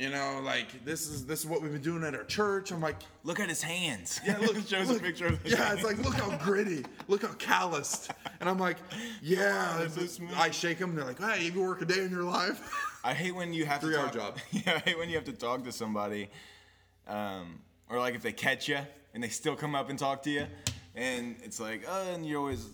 [0.00, 2.70] You know, like this is this is what we've been doing at our church.
[2.70, 4.18] I'm like, Look at his hands.
[4.26, 5.02] yeah, look, shows look.
[5.02, 5.80] a picture of his yeah, hands.
[5.80, 8.10] it's like look how gritty, look how calloused.
[8.40, 8.78] And I'm like,
[9.20, 9.86] yeah.
[10.38, 10.94] I shake them.
[10.94, 12.72] They're like, hey, you work a day in your life?
[13.04, 14.38] I hate when you have to Three-hour talk, job.
[14.52, 16.30] Yeah, I hate when you have to talk to somebody,
[17.06, 18.78] um, or like if they catch you
[19.12, 20.46] and they still come up and talk to you,
[20.94, 22.66] and it's like, oh, and you always,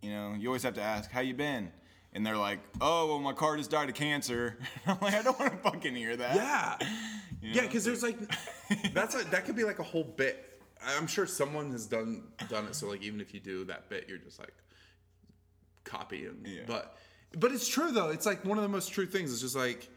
[0.00, 1.70] you know, you always have to ask, how you been?
[2.14, 4.58] And they're like, oh, well, my car just died of cancer.
[4.86, 6.36] I'm like, I don't want to fucking hear that.
[6.36, 6.76] Yeah.
[7.40, 8.18] You Yeah, because there's like
[8.92, 10.60] that's like that could be like a whole bit.
[10.84, 12.74] I'm sure someone has done done it.
[12.74, 14.54] So like even if you do that bit, you're just like
[15.84, 16.44] copying.
[16.44, 16.62] Yeah.
[16.66, 16.96] but
[17.36, 18.10] but it's true though.
[18.10, 19.32] It's like one of the most true things.
[19.32, 19.88] It's just like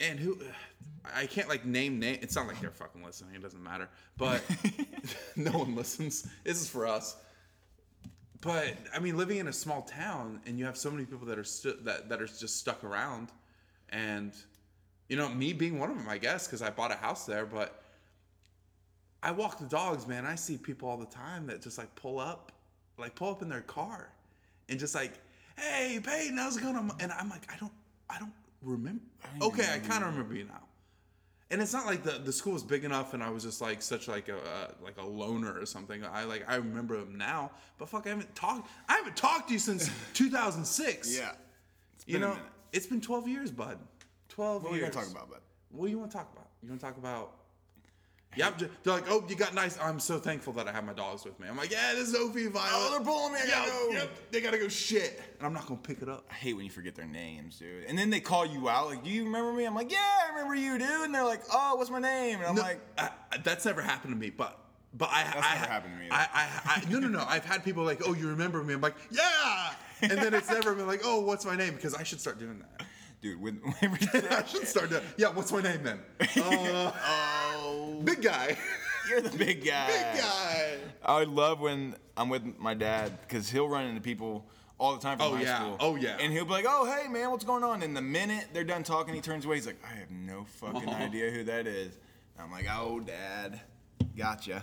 [0.00, 0.38] and who
[1.14, 2.18] I can't like name name.
[2.22, 3.34] It's not like they're fucking listening.
[3.34, 3.88] It doesn't matter.
[4.16, 4.42] But
[5.36, 6.28] no one listens.
[6.44, 7.16] This is for us.
[8.40, 11.38] But I mean, living in a small town and you have so many people that
[11.38, 13.28] are stu- that that are just stuck around,
[13.88, 14.32] and
[15.08, 17.44] you know me being one of them, I guess, because I bought a house there.
[17.44, 17.82] But
[19.22, 20.24] I walk the dogs, man.
[20.24, 22.52] I see people all the time that just like pull up,
[22.96, 24.12] like pull up in their car,
[24.68, 25.14] and just like,
[25.56, 26.76] hey, Peyton, how's it going?
[27.00, 27.72] And I'm like, I don't,
[28.08, 28.32] I don't
[28.62, 29.02] remember.
[29.38, 30.67] don't okay, I kind of remember you now.
[31.50, 33.80] And it's not like the the school was big enough, and I was just like
[33.80, 36.04] such like a uh, like a loner or something.
[36.04, 38.68] I like I remember them now, but fuck, I haven't talked.
[38.88, 41.16] I haven't talked to you since 2006.
[41.16, 41.32] Yeah.
[42.06, 42.36] You know,
[42.72, 43.78] it's been 12 years, bud.
[44.28, 44.90] 12 What are we years.
[44.94, 45.40] gonna talk about, bud?
[45.70, 46.48] What do you want to talk about?
[46.62, 47.32] You want to talk about?
[48.36, 49.76] Yeah, they're like, oh, you got nice.
[49.82, 51.48] I'm so thankful that I have my dogs with me.
[51.48, 52.70] I'm like, yeah, this is Opie and Violet.
[52.72, 53.40] Oh, they're pulling me.
[53.40, 53.90] I Yeah, gotta go.
[53.92, 56.24] yep, they gotta go shit, and I'm not gonna pick it up.
[56.30, 57.84] I hate when you forget their names, dude.
[57.86, 60.28] And then they call you out, like, "Do you remember me?" I'm like, "Yeah, I
[60.34, 63.10] remember you, dude." And they're like, "Oh, what's my name?" And I'm No, like, I,
[63.32, 64.56] I- that's never happened to me, but
[64.94, 67.24] but I That's I, never happened to me I, I, I no no no.
[67.28, 68.72] I've had people like, oh, you remember me?
[68.74, 69.72] I'm like, yeah,
[70.02, 71.74] and then it's never been like, oh, what's my name?
[71.74, 72.86] Because I should start doing that.
[73.20, 75.02] "Dude, when, whenever you I should start doing.
[75.16, 76.00] Yeah, what's my name then?
[76.36, 78.56] Uh, oh, big guy.
[79.08, 80.76] you're the big guy." Big guy.
[81.04, 84.46] I love when I'm with my dad because he'll run into people
[84.78, 85.56] all the time from Oh, high yeah.
[85.58, 85.76] school.
[85.80, 86.16] Oh, yeah.
[86.20, 88.82] And he'll be like, "Oh, hey, man, what's going on?" And the minute they're done
[88.84, 89.56] talking, he turns away.
[89.56, 91.02] He's like, "I have no fucking Uh-huh.
[91.04, 91.94] idea who that is."
[92.36, 93.60] And I'm like, "Oh, dad,
[94.16, 94.62] gotcha."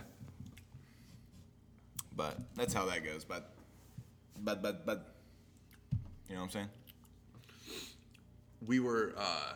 [2.15, 3.25] But that's how that goes.
[3.25, 3.53] But,
[4.39, 5.15] but, but, but,
[6.29, 6.69] you know what I'm saying?
[8.67, 9.53] We were uh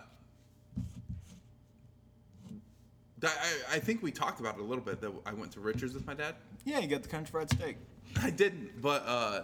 [3.21, 5.93] I, I think we talked about it a little bit that I went to Richards
[5.93, 6.35] with my dad.
[6.63, 7.75] Yeah, you got the country fried steak.
[8.21, 9.41] I didn't, but uh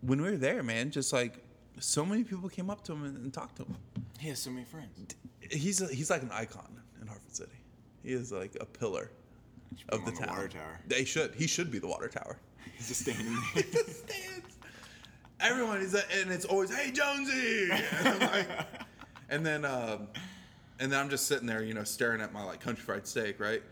[0.00, 1.44] when we were there, man, just like
[1.80, 3.76] so many people came up to him and, and talked to him.
[4.18, 5.14] He has so many friends.
[5.50, 6.68] He's a, he's like an icon
[7.00, 7.52] in Hartford City.
[8.02, 9.10] He is like a pillar
[9.90, 10.36] of the him the town.
[10.36, 10.80] water tower.
[10.86, 11.34] They should.
[11.34, 12.38] He should be the water tower.
[12.76, 13.82] He's just standing He there.
[13.84, 14.57] just stands.
[15.40, 17.70] Everyone is, and it's always, "Hey Jonesy,"
[18.04, 18.48] and, like,
[19.28, 20.08] and then, um,
[20.80, 23.38] and then I'm just sitting there, you know, staring at my like country fried steak,
[23.38, 23.62] right?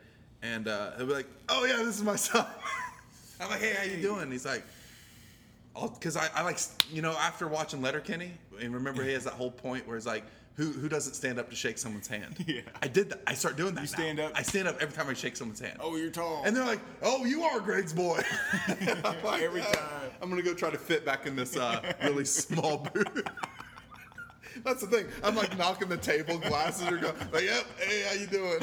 [0.43, 2.47] And uh, he'll be like, "Oh yeah, this is my son."
[3.41, 4.65] I'm like, "Hey, how you doing?" He's like,
[5.75, 6.59] "Because I, I like,
[6.93, 10.25] you know, after watching Letterkenny, and remember he has that whole point where it's like."
[10.57, 12.37] Who, who doesn't stand up to shake someone's hand?
[12.47, 12.63] Yeah.
[12.83, 13.21] I did that.
[13.27, 13.83] I start doing that.
[13.83, 13.99] You now.
[13.99, 14.33] stand up?
[14.35, 15.77] I stand up every time I shake someone's hand.
[15.81, 16.43] oh, you're tall.
[16.47, 18.21] And they're like, "Oh, you are Greg's boy."
[19.25, 20.11] Like, Every "Uh, time.
[20.23, 23.23] I'm gonna go try to fit back in this uh, really small booth.
[24.65, 25.07] That's the thing.
[25.23, 27.15] I'm like knocking the table, glasses are going.
[27.33, 27.65] Like, yep.
[27.79, 28.61] Hey, how you doing?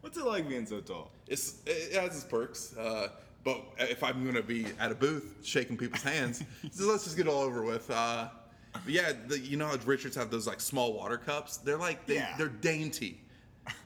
[0.00, 1.12] What's it like being so tall?
[1.26, 2.76] It's it has its perks.
[2.76, 3.08] Uh,
[3.44, 7.26] but if I'm gonna be at a booth shaking people's hands, so let's just get
[7.26, 7.90] it all over with.
[7.90, 8.28] Uh,
[8.72, 11.56] but yeah, the, you know how Richards have those like small water cups?
[11.58, 12.34] They're like they, Yeah.
[12.36, 13.20] they're dainty.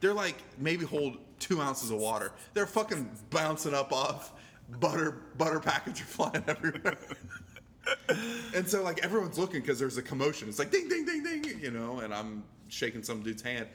[0.00, 2.32] They're like maybe hold two ounces of water.
[2.52, 4.32] They're fucking bouncing up off
[4.80, 6.96] butter butter packets are flying everywhere.
[8.54, 10.48] and so like everyone's looking because there's a commotion.
[10.48, 13.66] It's like ding ding ding ding, you know, and I'm shaking some dude's hand.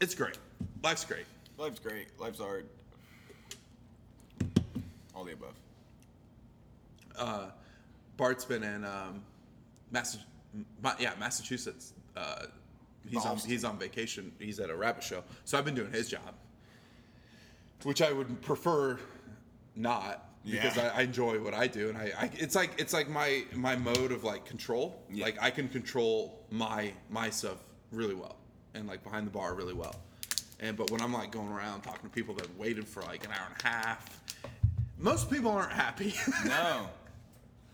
[0.00, 0.38] It's great.
[0.82, 1.26] Life's great.
[1.58, 2.08] Life's great.
[2.18, 2.66] Life's hard.
[5.18, 5.54] All the above.
[7.18, 7.50] uh,
[8.16, 9.22] Bart's been in um,
[9.90, 10.20] Massa-
[10.80, 11.92] Ma- yeah, Massachusetts.
[12.16, 12.44] Uh,
[13.08, 14.30] he's on he's on vacation.
[14.38, 16.34] He's at a rabbit show, so I've been doing his job,
[17.82, 18.96] which I would prefer
[19.74, 20.92] not because Yeah.
[20.94, 23.74] I, I enjoy what I do, and I, I it's like it's like my my
[23.74, 25.02] mode of like control.
[25.10, 25.24] Yeah.
[25.24, 27.58] Like I can control my my stuff
[27.90, 28.36] really well,
[28.74, 29.96] and like behind the bar really well.
[30.60, 33.32] And but when I'm like going around talking to people that waited for like an
[33.32, 34.20] hour and a half,
[34.98, 36.14] most people aren't happy.
[36.46, 36.88] No.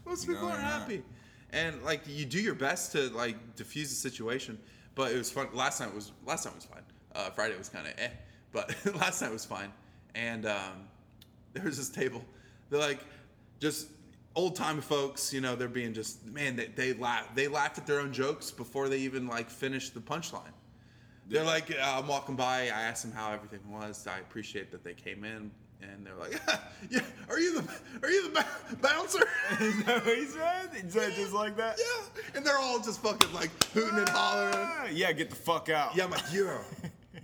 [0.06, 0.80] Most people No, aren't they're not.
[0.82, 1.02] happy,
[1.50, 4.58] and like you do your best to like diffuse the situation.
[4.94, 5.48] But it was fun.
[5.54, 6.82] Last night was last night was fine.
[7.14, 8.08] Uh, Friday was kind of eh,
[8.52, 9.72] but last night was fine.
[10.14, 10.86] And um,
[11.54, 12.22] there was this table.
[12.70, 13.00] They're like
[13.60, 13.88] just
[14.36, 15.32] old time folks.
[15.32, 16.54] You know, they're being just man.
[16.56, 17.34] They they laugh.
[17.34, 20.52] They laughed at their own jokes before they even like finished the punchline.
[21.30, 22.64] They're like, uh, I'm walking by.
[22.64, 24.06] I asked them how everything was.
[24.06, 25.50] I appreciate that they came in,
[25.92, 26.40] and they're like,
[26.90, 27.68] "Yeah, are you the
[28.02, 28.44] are you the
[28.80, 29.20] bouncer?"
[29.60, 30.70] Is that what he said?
[30.82, 31.78] He said just like that?
[31.78, 34.54] Yeah, and they're all just fucking like hooting and hollering.
[34.56, 35.94] Ah, Yeah, get the fuck out.
[35.96, 36.58] Yeah, I'm like, yeah.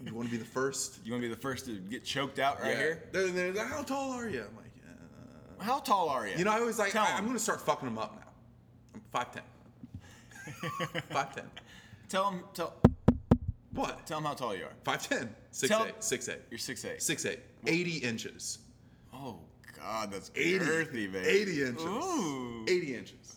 [0.02, 0.98] You want to be the first?
[1.04, 3.02] You want to be the first to get choked out right here?
[3.12, 4.40] They're, they're like, how tall are you?
[4.48, 4.72] I'm like,
[5.61, 6.34] uh, How tall are you?
[6.38, 8.30] you know, I was like, Tell I'm gonna start fucking them up now.
[8.94, 9.42] I'm five ten.
[11.11, 11.44] Five ten.
[12.08, 12.44] Tell them.
[12.54, 12.74] tell,
[13.74, 14.06] What?
[14.06, 14.72] tell them how tall you are.
[14.84, 15.28] Five ten.
[15.50, 15.94] Six Tell- eight.
[16.02, 16.38] Six eight.
[16.50, 17.02] You're 6'8".
[17.02, 17.40] Six eight.
[17.66, 18.58] Eighty inches.
[19.12, 19.38] Oh,
[19.78, 21.26] God, that's 80, girthy, baby.
[21.26, 21.84] 80 inches.
[21.84, 22.64] Ooh.
[22.68, 23.36] 80 inches.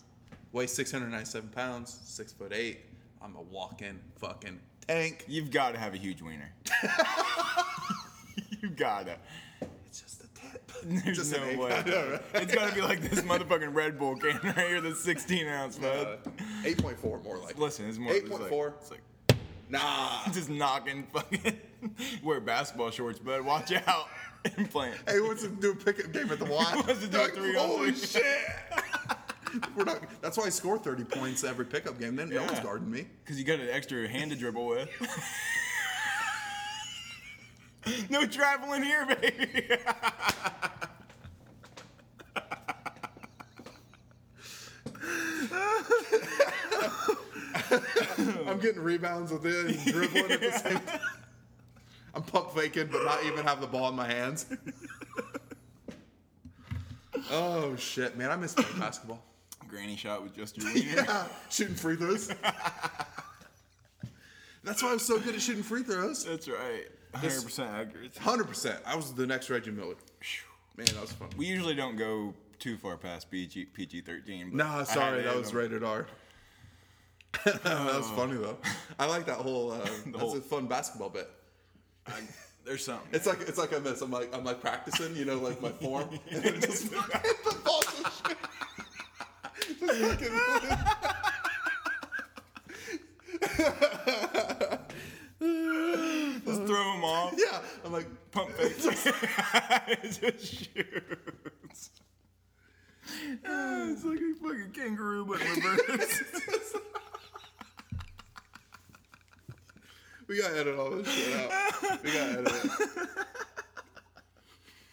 [0.52, 2.80] Weigh 697 pounds, six foot eight.
[3.20, 5.24] I'm a walking fucking tank.
[5.26, 6.52] You've got to have a huge wiener.
[8.60, 9.16] you gotta.
[9.86, 10.70] It's just a tip.
[10.84, 11.82] There's Just no way.
[11.86, 12.22] Know, right?
[12.42, 16.18] It's gotta be like this motherfucking Red Bull can right here, the 16 ounce, bud.
[16.26, 16.30] Uh,
[16.62, 17.58] 8.4 more like.
[17.58, 18.12] Listen, it's more.
[18.12, 18.72] it's like- 8.4.
[18.80, 19.00] It's like
[19.70, 20.20] Nah.
[20.32, 21.58] just knocking fucking.
[22.22, 23.42] Wear basketball shorts, bud.
[23.42, 24.08] Watch out.
[24.56, 24.94] and playing.
[25.06, 26.82] Hey, what's the do pickup game at the Y?
[26.84, 28.20] what's the do like, three Holy three.
[28.20, 29.62] shit!
[29.76, 32.16] We're not, that's why I score 30 points every pickup game.
[32.16, 32.40] Then yeah.
[32.40, 33.06] no one's guarding me.
[33.22, 34.90] Because you got an extra hand to dribble with.
[38.10, 39.76] no traveling here, baby.
[48.46, 50.34] I'm getting rebounds within, dribbling yeah.
[50.34, 51.00] at the same time.
[52.14, 54.46] I'm pump faking, but not even have the ball in my hands.
[57.30, 58.30] oh shit, man!
[58.30, 59.22] I miss playing basketball.
[59.68, 61.02] Granny shot with just your wiener.
[61.06, 62.28] Yeah, shooting free throws.
[64.62, 66.24] That's why I was so good at shooting free throws.
[66.24, 66.86] That's right.
[67.14, 68.16] 100% accurate.
[68.16, 68.78] Hundred percent.
[68.86, 69.94] I was the next Reggie Miller.
[70.76, 71.28] Man, that was fun.
[71.36, 74.56] We usually don't go too far past PG PG 13.
[74.56, 76.06] Nah, sorry, that was rated R.
[77.44, 78.58] that was funny though.
[78.98, 79.72] I like that whole.
[79.72, 81.28] Uh, that's whole- a fun basketball bit.
[82.64, 83.08] There's something.
[83.12, 84.00] It's like it's like I miss.
[84.00, 87.86] I'm like I'm like practicing, you know, like my form, and it just the balls
[88.04, 88.38] and shit.
[89.78, 91.44] Just fucking-
[95.40, 97.34] Just throw them off.
[97.38, 98.76] yeah, I'm like Pump fake.
[98.80, 99.04] just
[100.44, 101.90] shoots.
[103.44, 106.74] It's like a fucking kangaroo, but reverse.
[110.28, 112.02] we gotta edit all this shit out.
[112.02, 113.08] We gotta edit it.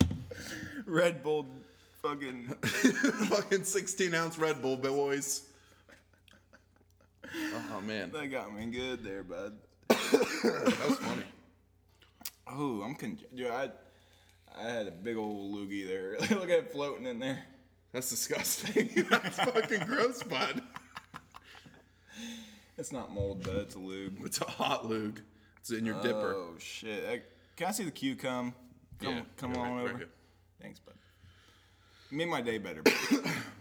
[0.86, 1.48] Red Bull
[2.02, 2.48] fucking.
[3.28, 5.44] fucking 16 ounce Red Bull, boys.
[7.72, 9.54] Oh man, That got me good there, bud.
[9.88, 11.24] that was funny.
[12.48, 13.18] Oh, I'm con.
[13.34, 13.70] Dude, I,
[14.58, 16.18] I had a big old loogie there.
[16.20, 17.46] Look at it floating in there.
[17.94, 18.90] That's disgusting.
[19.10, 20.62] That's fucking gross, bud.
[22.82, 24.18] It's not mold, but it's a lube.
[24.26, 25.22] It's a hot lug.
[25.60, 26.34] It's in your dipper.
[26.36, 27.04] Oh shit!
[27.08, 27.22] I,
[27.56, 28.56] can I see the cue come?
[29.00, 29.98] Come, Yeah, come yeah, on right- over.
[30.00, 30.10] here.
[30.60, 30.96] Thanks, bud.
[32.10, 32.82] Made my day better.
[32.82, 32.96] bud.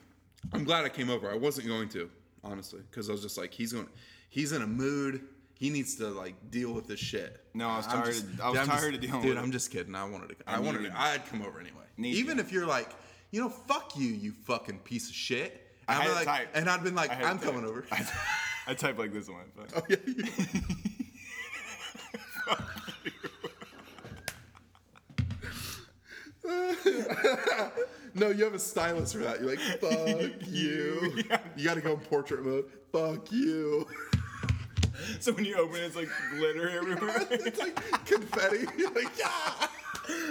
[0.54, 1.30] I'm glad I came over.
[1.30, 2.08] I wasn't going to,
[2.42, 3.88] honestly, because I was just like, he's going,
[4.30, 5.20] he's in a mood.
[5.58, 7.44] He needs to like deal with this shit.
[7.52, 9.42] No, I was I'm tired of- I was I'm tired of dealing Dude, with it.
[9.42, 9.94] I'm just kidding.
[9.94, 10.36] I wanted to.
[10.46, 10.78] I, I wanted.
[10.78, 11.84] needed- To, I'd come over anyway.
[11.98, 12.42] Need Even to.
[12.42, 12.88] if you're like,
[13.32, 15.66] you know, fuck you, you fucking piece of shit.
[15.86, 17.84] I I'd be like, and I'd been like, I had I'm coming over.
[18.70, 19.66] I, type like this on my phone.
[19.76, 20.24] Oh, yeah, yeah.
[28.14, 29.40] no, you have a stylus for that.
[29.40, 31.22] You're like, fuck you.
[31.56, 32.66] You got to go in portrait mode.
[32.92, 33.86] Fuck you.
[35.18, 37.26] So when you open it, it's like glitter everywhere.
[37.30, 38.66] it's like confetti.
[38.76, 39.66] You're like, yeah.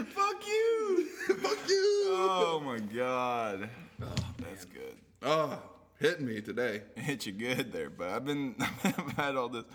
[0.06, 1.08] Fuck you.
[1.28, 2.06] Fuck you.
[2.12, 3.68] oh my god.
[4.02, 4.06] Oh,
[4.38, 4.96] That's good.
[5.24, 5.60] Oh,
[6.00, 6.82] hitting me today.
[6.96, 9.66] It hit you good there, but I've been I've had all this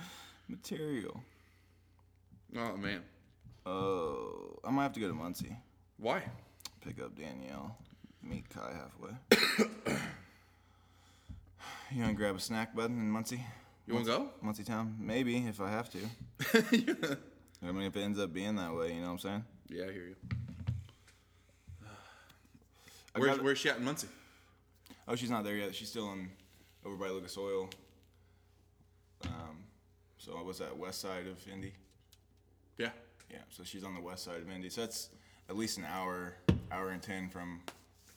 [0.49, 1.22] material.
[2.57, 3.03] Oh man.
[3.66, 5.57] Oh, I might have to go to Muncie.
[5.99, 6.22] Why?
[6.85, 7.77] Pick up Danielle.
[8.22, 9.97] Meet Kai halfway.
[11.91, 13.45] you wanna grab a snack, bud, in Muncie?
[13.87, 14.29] You want to go?
[14.41, 14.97] Muncie town?
[14.99, 15.99] Maybe if I have to.
[17.62, 19.45] I mean, if it ends up being that way, you know what I'm saying?
[19.68, 20.16] Yeah, I hear you.
[23.14, 24.09] I Where's, got- where's she at in Muncie?
[25.07, 25.74] Oh, she's not there yet.
[25.74, 26.28] She's still in
[26.84, 27.68] over by Lucas Oil.
[29.26, 29.59] Um,
[30.18, 30.76] so what's that?
[30.76, 31.72] West side of Indy.
[32.78, 32.90] Yeah.
[33.30, 33.38] Yeah.
[33.50, 34.68] So she's on the west side of Indy.
[34.68, 35.11] So that's
[35.48, 36.34] at least an hour,
[36.70, 37.61] hour and ten from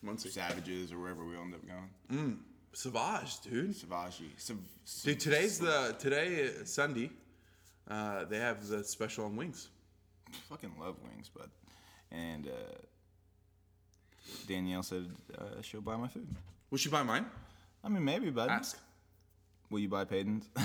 [0.01, 0.29] Muncie.
[0.29, 2.39] Savages or wherever we end up going.
[2.73, 3.71] Savage, dude.
[3.71, 4.29] Savaji.
[4.37, 4.57] Sav-
[5.03, 7.09] Dude, today's the today Sunday.
[7.89, 9.69] Uh, they have the special on wings.
[10.49, 11.49] fucking love wings, but
[12.11, 12.51] And uh,
[14.47, 15.07] Danielle said
[15.37, 16.27] uh, she'll buy my food.
[16.69, 17.25] Will she buy mine?
[17.83, 18.49] I mean, maybe, bud.
[18.49, 18.77] Ask.
[19.69, 20.47] Will you buy Peyton's?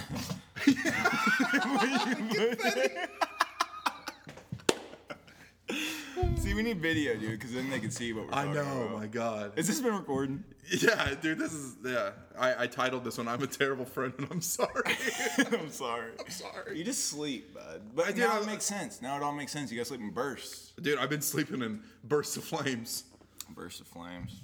[6.36, 8.82] see, we need video, dude, because then they can see what we're I talking know.
[8.82, 8.98] about.
[8.98, 9.52] My God.
[9.56, 10.44] Has this been recording?
[10.70, 11.38] Yeah, dude.
[11.38, 12.10] This is yeah.
[12.38, 13.28] I, I titled this one.
[13.28, 14.70] I'm a terrible friend, and I'm sorry.
[15.52, 16.12] I'm sorry.
[16.24, 16.78] I'm sorry.
[16.78, 17.82] You just sleep, bud.
[17.94, 19.02] But I do, now I- it uh, makes sense.
[19.02, 19.70] Now it all makes sense.
[19.70, 20.72] You gotta sleep in bursts.
[20.80, 23.04] Dude, I've been sleeping in bursts of flames.
[23.50, 24.40] Bursts of flames.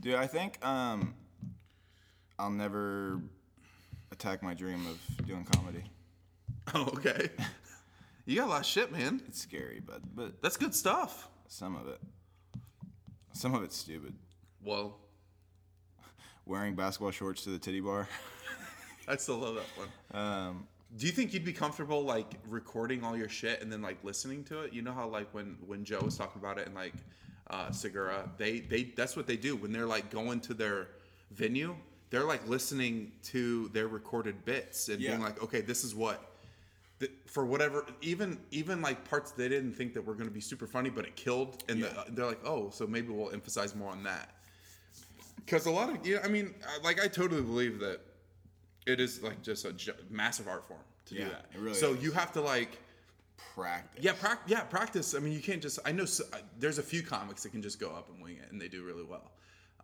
[0.00, 1.14] Dude, I think um,
[2.38, 3.20] I'll never
[4.12, 5.84] attack my dream of doing comedy.
[6.74, 7.30] Oh, okay.
[8.26, 9.22] You got a lot of shit, man.
[9.26, 11.30] It's scary, but But That's good stuff.
[11.46, 11.98] some of it,
[13.32, 14.12] some of it's stupid.
[14.62, 14.98] Well,
[16.44, 18.06] Wearing basketball shorts to the titty bar.
[19.08, 20.22] I still love that one.
[20.22, 24.04] Um, Do you think you'd be comfortable like recording all your shit and then like
[24.04, 24.74] listening to it?
[24.74, 26.92] You know how like when when Joe was talking about it and like
[27.50, 30.88] uh, Segura, they they that's what they do when they're like going to their
[31.30, 31.74] venue.
[32.10, 36.24] They're like listening to their recorded bits and being like, okay, this is what.
[37.00, 40.40] th- For whatever, even even like parts they didn't think that were going to be
[40.40, 41.88] super funny, but it killed, and Yeah.
[42.06, 44.30] the, they're like, oh, so maybe we'll emphasize more on that.
[45.36, 48.00] Because a lot of, yeah, I mean, like I totally believe that
[48.86, 49.74] it is like just a
[50.10, 51.46] massive art form to Yeah, do that.
[51.58, 52.02] really so is.
[52.02, 52.78] you have to like,
[53.54, 54.04] practice.
[54.04, 55.14] yeah, prac- yeah, practice.
[55.14, 55.78] I mean, you can't just.
[55.84, 56.20] I know s
[56.58, 58.84] there's a few comics that can just go up and wing it, and they do
[58.84, 59.30] really well.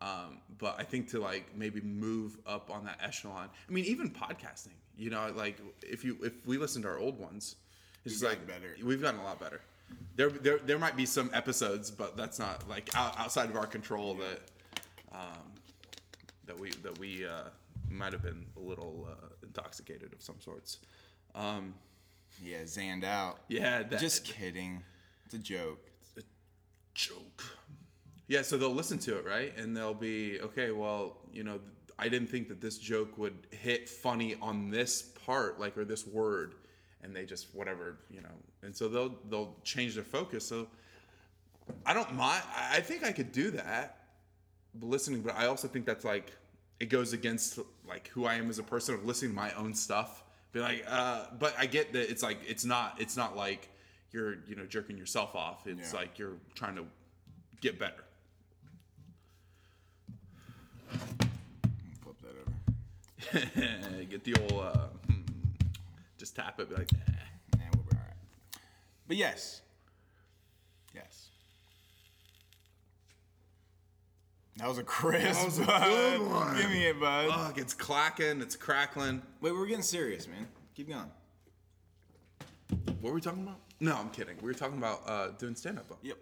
[0.00, 3.48] Um, but I think to like maybe move up on that echelon.
[3.68, 4.76] I mean, even podcasting.
[4.96, 7.56] You know, like if you if we listen to our old ones,
[8.04, 8.76] it's just like better.
[8.82, 9.60] We've gotten a lot better.
[10.16, 13.66] There, there, there might be some episodes, but that's not like out, outside of our
[13.66, 14.40] control that
[15.12, 15.52] um,
[16.46, 17.44] that we that we uh,
[17.90, 20.78] might have been a little uh, intoxicated of some sorts.
[21.34, 21.74] Um,
[22.42, 23.38] Yeah, zanned out.
[23.48, 24.82] yeah, that, Just kidding.
[25.26, 25.90] It's a joke.
[26.16, 26.28] It's a
[26.94, 27.42] joke.
[28.26, 29.56] Yeah, so they'll listen to it, right?
[29.58, 31.60] And they'll be, okay, well, you know,
[31.98, 36.06] I didn't think that this joke would hit funny on this part, like or this
[36.06, 36.54] word,
[37.02, 38.34] and they just whatever, you know.
[38.62, 40.44] And so they'll they'll change their focus.
[40.46, 40.66] So
[41.86, 42.42] I don't mind.
[42.56, 43.98] I I think I could do that,
[44.80, 46.32] listening, but I also think that's like
[46.80, 49.72] it goes against like who I am as a person of listening to my own
[49.72, 50.23] stuff.
[50.54, 53.68] Be like, uh, but I get that it's like it's not it's not like
[54.12, 55.66] you're you know jerking yourself off.
[55.66, 55.98] It's Yeah.
[55.98, 56.84] like you're trying to
[57.60, 58.04] get better.
[62.02, 64.04] Flip that over.
[64.10, 65.22] get the old uh, hmm,
[66.18, 66.92] just tap it, be like.
[66.92, 68.16] Yeah, we'll be all right.
[69.08, 69.16] But.
[69.16, 69.60] Yes.
[74.58, 75.40] That was a crisp.
[75.40, 76.56] That was a good one.
[76.56, 77.28] Give me it, bud.
[77.32, 79.20] Ugh, it's clacking, it's crackling.
[79.40, 80.46] Wait, we're getting serious, man.
[80.76, 81.10] Keep going.
[83.00, 83.58] What were we talking about?
[83.80, 84.36] No, I'm kidding.
[84.40, 86.16] We were talking about uh, doing stand up Yep.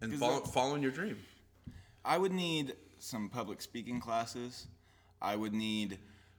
[0.00, 1.16] and 'Cause follow, following your dream.
[2.04, 4.66] I would need some public speaking classes.
[5.22, 5.98] I would need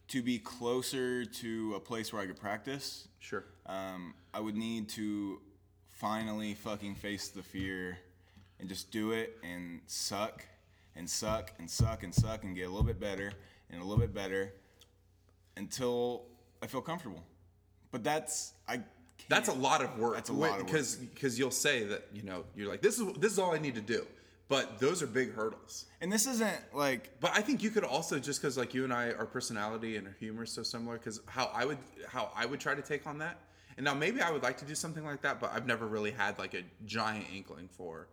[0.10, 3.08] to be closer to a place where I could practice.
[3.20, 3.44] Sure.
[3.66, 5.42] Um, I would need to
[5.90, 7.98] finally fucking face the fear
[8.60, 10.46] and just do it and suck
[10.98, 13.32] and suck and suck and suck and get a little bit better
[13.70, 14.54] and a little bit better
[15.56, 16.24] until
[16.62, 17.24] I feel comfortable.
[17.92, 18.78] But that's I.
[18.78, 19.30] Can't.
[19.30, 20.16] That's a lot of work.
[20.16, 20.66] That's a lot of work.
[20.68, 23.58] because because you'll say that you know you're like this is this is all I
[23.58, 24.06] need to do,
[24.48, 25.86] but those are big hurdles.
[26.02, 28.94] And this isn't like But I think you could also just because like you and
[28.94, 30.98] I, our personality and our humor is so similar.
[30.98, 33.40] Because how I would how I would try to take on that,
[33.78, 36.12] and now maybe I would like to do something like that, but I've never really
[36.12, 38.08] had like a giant inkling for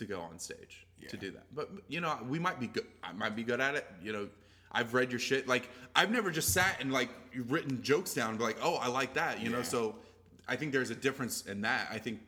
[0.00, 1.44] to go on stage to do that.
[1.54, 2.86] But you know, we might be good.
[3.02, 3.86] I might be good at it.
[4.02, 4.28] You know,
[4.72, 5.46] I've read your shit.
[5.46, 7.10] Like I've never just sat and like
[7.48, 9.40] written jokes down, like, oh, I like that.
[9.40, 9.94] You know, so
[10.48, 11.88] I think there's a difference in that.
[11.90, 12.20] I think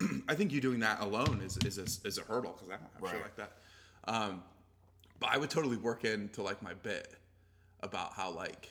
[0.28, 2.90] I think you doing that alone is is a, is a hurdle because I don't
[3.00, 3.52] have shit like that.
[4.06, 4.42] Um,
[5.20, 7.14] but I would totally work into like my bit
[7.80, 8.70] about how like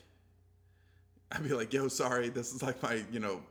[1.32, 3.42] I'd be like, "Yo, sorry, this is like my you know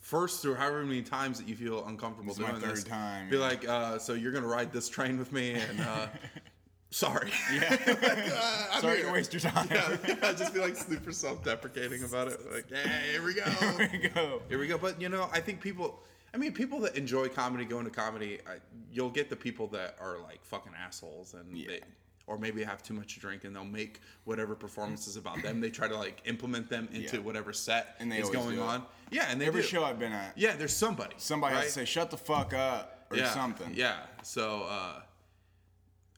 [0.00, 3.28] first or however many times that you feel uncomfortable This is my third this." time,
[3.30, 3.42] Be yeah.
[3.42, 6.06] like, uh, "So you're gonna ride this train with me?" And uh,
[6.90, 7.76] sorry, yeah.
[7.86, 9.06] Uh, I'm Sorry here.
[9.06, 9.68] to waste your time.
[9.70, 12.40] Yeah, yeah, just be like super self-deprecating about it.
[12.52, 13.44] Like, "Hey, here we go."
[13.76, 14.42] There we go.
[14.48, 14.78] Here we go.
[14.78, 16.02] But you know, I think people.
[16.34, 18.56] I mean, people that enjoy comedy, going to comedy, I,
[18.92, 21.68] you'll get the people that are like fucking assholes, and Yeah.
[21.68, 21.80] they,
[22.26, 25.60] or maybe have too much to drink, and they'll make whatever performances about them.
[25.60, 27.22] They try to like implement them into Yeah.
[27.22, 28.84] whatever set And they is going on.
[29.10, 29.68] Yeah, and they Every do.
[29.68, 31.14] show I've been at, Yeah, there's somebody.
[31.18, 31.62] somebody right?
[31.64, 33.72] has to say, "Shut the fuck up" or yeah, something.
[33.74, 33.98] Yeah.
[34.24, 35.02] So, uh,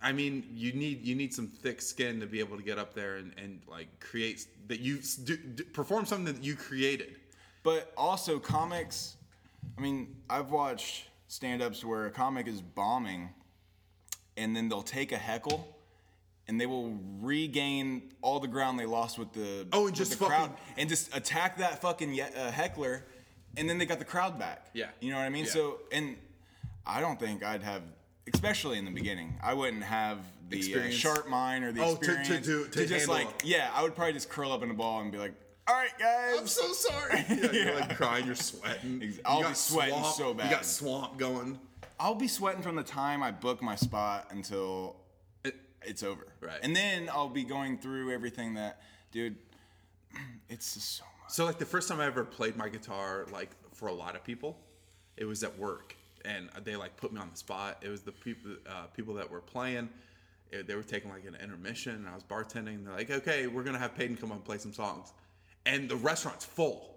[0.00, 2.94] I mean, you need you need some thick skin to be able to get up
[2.94, 7.16] there and, and like create that you do, do, perform something that you created.
[7.62, 9.16] But also comics.
[9.76, 13.28] I mean, I've watched stand-ups where a comic is bombing,
[14.38, 15.76] and then they'll take a heckle,
[16.48, 20.24] and they will regain all the ground they lost with the Oh, and just the
[20.24, 23.04] crowd, fucking- and just attack that fucking ye- uh, heckler,
[23.56, 24.68] and then they got the crowd back.
[24.72, 24.86] Yeah.
[25.00, 25.44] you know what I mean.
[25.44, 25.50] Yeah.
[25.50, 26.16] So, and
[26.86, 27.82] I don't think I'd have.
[28.34, 30.18] Especially in the beginning, I wouldn't have
[30.50, 33.44] the uh, sharp mind or the Oh, to- to experience do- to just like it.
[33.46, 33.70] yeah.
[33.74, 35.32] I would probably just curl up in a ball and be like,
[35.66, 37.24] "All right, guys, I'm so sorry.
[37.30, 39.02] Yeah, You're like crying, you're sweating.
[39.02, 40.50] Ex- I'll got be sweating swamp, so bad.
[40.50, 41.58] You got swamp going.
[41.98, 45.07] I'll be sweating from the time I book my spot until It-
[45.82, 46.26] it's over.
[46.40, 46.58] Right.
[46.62, 48.80] And then I'll be going through everything that,
[49.12, 49.36] dude,
[50.48, 51.32] it's just so much.
[51.32, 54.24] So like the first time I ever played my guitar, like for a lot of
[54.24, 54.58] people,
[55.16, 57.78] it was at work, and they like put me on the spot.
[57.82, 59.88] It was the people uh, people that were playing.
[60.52, 62.84] eh, They were taking like an intermission, and I was bartending.
[62.84, 65.12] They're like, "Okay, we're gonna have Peyton come on and play some songs,"
[65.66, 66.94] and the restaurant's full,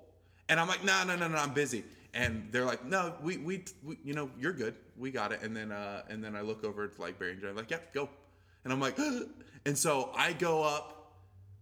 [0.49, 3.63] and I'm like, "No, no, no, no, I'm busy." And they're like, "No, we, we,
[3.83, 4.75] we you know, you're good.
[4.97, 7.41] We got it." And then, uh, and then I look over to like Barry and
[7.41, 8.09] Joe, like, "Yep, go,"
[8.63, 8.97] and I'm like,
[9.65, 10.97] and so I go up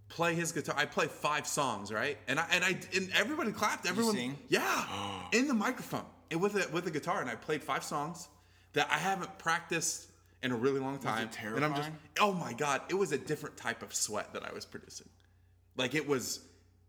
[0.09, 0.75] play his guitar.
[0.77, 2.17] I play five songs, right?
[2.27, 3.87] And I and I and everybody clapped.
[3.87, 4.37] Everyone, sing?
[4.47, 4.85] yeah,
[5.33, 7.21] in the microphone and with a with a guitar.
[7.21, 8.27] And I played five songs
[8.73, 10.07] that I haven't practiced
[10.41, 11.29] in a really long time.
[11.43, 14.53] And I'm just, oh my god, it was a different type of sweat that I
[14.53, 15.09] was producing.
[15.77, 16.39] Like it was.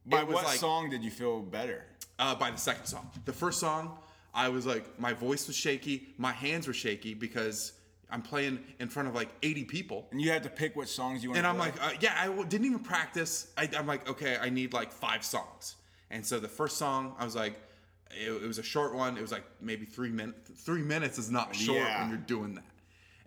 [0.06, 1.84] By it was what like, song did you feel better?
[2.20, 3.10] uh, by the second song.
[3.24, 3.98] The first song,
[4.32, 7.72] I was like, my voice was shaky, my hands were shaky because
[8.12, 10.06] I'm playing in front of like 80 people.
[10.10, 11.66] And you had to pick what songs you want And I'm play.
[11.70, 13.52] like, uh, yeah, I w- didn't even practice.
[13.56, 15.76] I, I'm like, okay, I need like five songs.
[16.10, 17.54] And so the first song, I was like,
[18.10, 19.16] it, it was a short one.
[19.16, 20.50] It was like maybe three minutes.
[20.62, 22.00] Three minutes is not short Yeah.
[22.00, 22.64] when you're doing that.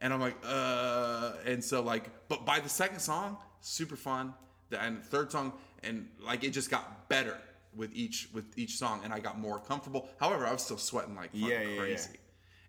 [0.02, 4.34] And I'm like, uh, and so like, but by the second song, super fun.
[4.70, 5.54] The, and the third song,
[5.84, 7.38] and like it just got better
[7.76, 10.10] with each with each song, and I got more comfortable.
[10.20, 11.78] However, I was still sweating like fucking Yeah, yeah, yeah.
[11.80, 12.10] crazy.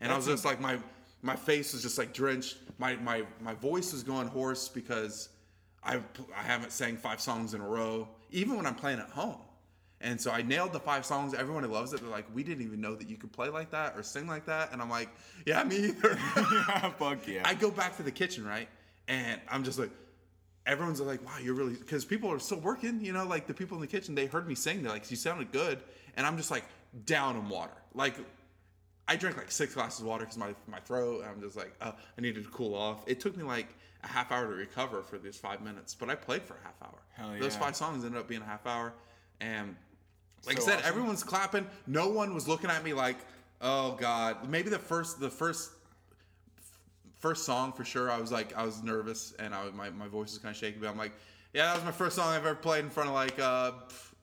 [0.00, 0.78] And I was just like my
[1.24, 2.58] my face was just like drenched.
[2.78, 5.30] My my my voice was going hoarse because
[5.82, 5.96] I
[6.36, 9.40] I haven't sang five songs in a row, even when I'm playing at home.
[10.00, 11.32] And so I nailed the five songs.
[11.32, 12.02] Everyone loves it.
[12.02, 14.44] They're like, we didn't even know that you could play like that or sing like
[14.44, 14.70] that.
[14.70, 15.08] And I'm like,
[15.46, 16.18] yeah, me either.
[16.36, 17.40] yeah, Fuck yeah.
[17.46, 18.68] I go back to the kitchen, right?
[19.08, 19.88] And I'm just like,
[20.66, 23.78] everyone's like, wow, you're really, because people are still working, you know, like the people
[23.78, 24.82] in the kitchen, they heard me sing.
[24.82, 25.78] They're like, you sounded good.
[26.18, 26.64] And I'm just like
[27.06, 27.72] down in water.
[27.94, 28.16] Like,
[29.06, 31.92] I drank like six glasses of water because my, my throat, I'm just like, uh,
[32.16, 33.04] I needed to cool off.
[33.06, 33.68] It took me like
[34.02, 36.74] a half hour to recover for these five minutes, but I played for a half
[36.82, 36.98] hour.
[37.12, 38.94] Hell Those five songs ended up being a half hour.
[39.40, 39.76] And
[40.46, 40.88] like So I said, awesome.
[40.88, 41.66] everyone's clapping.
[41.86, 43.16] No one was looking at me like,
[43.60, 44.48] oh God.
[44.48, 45.70] Maybe the first, the first
[47.20, 50.32] first song for sure i was like i was nervous and i my, my voice
[50.32, 51.12] was kind of shaky but i'm like
[51.54, 53.70] yeah that was my first song i've ever played in front of like uh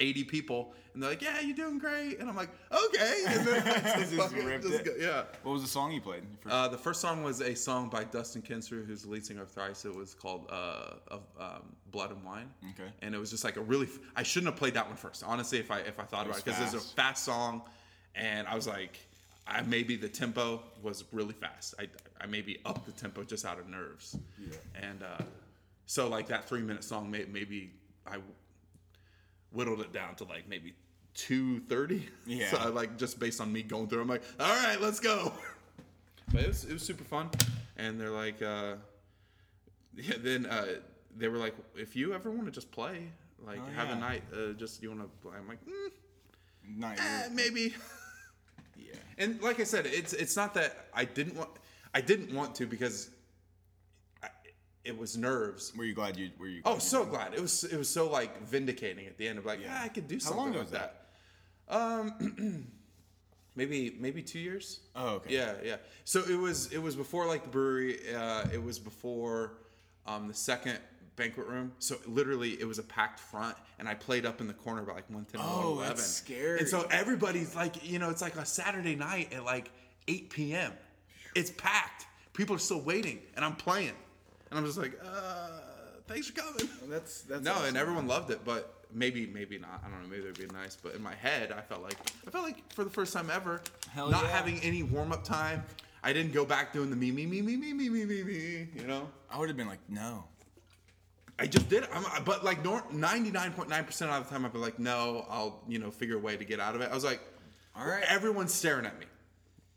[0.01, 3.63] 80 people and they're like yeah you're doing great and i'm like okay and then
[3.99, 6.23] Just fucking- just go- yeah what was the song you played?
[6.41, 9.43] For- uh, the first song was a song by Dustin Kensrue, who's the lead singer
[9.43, 9.85] of Thrice.
[9.85, 12.89] It was called uh, of, um, "Blood and Wine." Okay.
[13.01, 13.85] And it was just like a really.
[13.85, 15.59] F- I shouldn't have played that one first, honestly.
[15.59, 16.95] If I if I thought It about it, because it's a fast.
[16.95, 17.61] fast song,
[18.15, 18.97] and I was like,
[19.47, 21.75] I maybe the tempo was really fast.
[21.79, 21.87] I
[22.19, 24.17] I maybe upped the tempo just out of nerves.
[24.39, 24.55] Yeah.
[24.75, 25.23] And uh,
[25.85, 27.71] so like that three minute song, may, maybe
[28.07, 28.17] I
[29.51, 30.73] whittled it down to like maybe
[31.13, 32.07] two thirty.
[32.25, 32.49] Yeah.
[32.51, 35.33] So I, like just based on me going through, I'm like, all right, let's go.
[36.31, 37.29] But it was it was super fun,
[37.77, 38.75] and they're like, uh,
[39.95, 40.15] yeah.
[40.19, 40.65] Then uh,
[41.17, 43.09] they were like, if you ever want to just play,
[43.45, 43.97] like Oh, have yeah.
[43.97, 45.37] a night, uh, just you want to play.
[45.37, 45.91] I'm like, mm,
[46.79, 47.73] Not eh, maybe.
[48.77, 48.95] yeah.
[49.17, 51.49] And like I said, it's it's not that I didn't want
[51.93, 53.09] I didn't want to because
[54.83, 55.71] it was nerves.
[55.77, 56.31] Were you glad you?
[56.39, 56.61] Were you?
[56.65, 59.59] Oh, so glad it was it was so like vindicating at the end of like
[59.61, 59.81] yeah, Yeah.
[59.83, 60.97] I could do How something long ago like was that.
[61.69, 62.67] Um,
[63.55, 64.79] maybe maybe two years.
[64.95, 65.33] Oh, okay.
[65.35, 65.75] Yeah, yeah.
[66.05, 67.99] So it was it was before like the brewery.
[68.13, 69.53] Uh, it was before
[70.05, 70.79] um, the second
[71.15, 71.71] banquet room.
[71.79, 74.93] So literally, it was a packed front, and I played up in the corner by
[74.93, 75.87] like one ten Oh, one eleven.
[75.89, 76.59] that's scary.
[76.59, 79.69] And so everybody's like, you know, it's like a Saturday night at like
[80.07, 80.73] eight p.m.
[81.35, 82.05] It's packed.
[82.33, 83.91] People are still waiting, and I'm playing,
[84.51, 85.49] and I'm just like, uh,
[86.07, 86.69] thanks for coming.
[86.87, 87.65] That's that's No, awesome.
[87.69, 89.81] and everyone loved it, but maybe maybe not.
[89.85, 90.07] I don't know.
[90.09, 91.97] Maybe it'd be nice, but in my head, I felt like
[92.27, 94.29] I felt like for the first time ever, Hell not yeah.
[94.31, 95.63] having any warm up time.
[96.03, 98.67] I didn't go back doing the me me me me me me me me me.
[98.75, 100.25] You know, I would have been like, no.
[101.39, 101.89] I just did it.
[101.93, 102.59] I'm, but like
[102.93, 105.89] ninety nine point nine percent of the time, I'd be like, no, I'll you know
[105.89, 106.91] figure a way to get out of it.
[106.91, 107.19] I was like,
[107.75, 108.03] All right.
[108.07, 109.05] everyone's staring at me.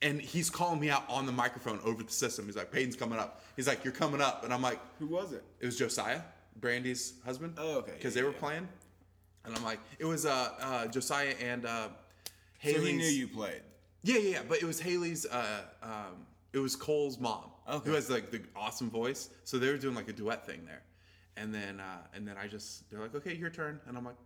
[0.05, 2.45] And he's calling me out on the microphone over the system.
[2.47, 3.43] He's like, Peyton's coming up.
[3.57, 4.45] He's like, you're coming up.
[4.45, 5.43] And I'm like, Who was it?
[5.61, 6.21] it was Josiah,
[6.61, 7.55] Brandy's husband.
[7.59, 7.93] Oh, okay.
[7.97, 8.41] Because Yeah, they were yeah.
[8.41, 8.69] playing,
[9.47, 11.89] and I'm like, it was uh, uh, Josiah and uh,
[12.63, 13.63] So he knew you played.
[14.03, 14.43] Yeah, yeah, yeah.
[14.49, 15.25] But it was Haley's.
[15.27, 17.89] Uh, um, it was Cole's mom, Okay.
[17.89, 19.31] who has like the awesome voice.
[19.45, 20.83] So they were doing like a duet thing there,
[21.39, 24.17] and then uh, and then I just they're like, okay, your turn, and I'm like,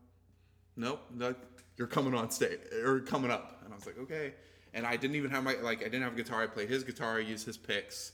[0.77, 1.37] nope, like,
[1.77, 4.35] you're coming on stage or coming up, and I was like, okay.
[4.75, 6.43] And I didn't even have my like I didn't have a guitar.
[6.43, 7.17] I played his guitar.
[7.17, 8.13] I used his picks,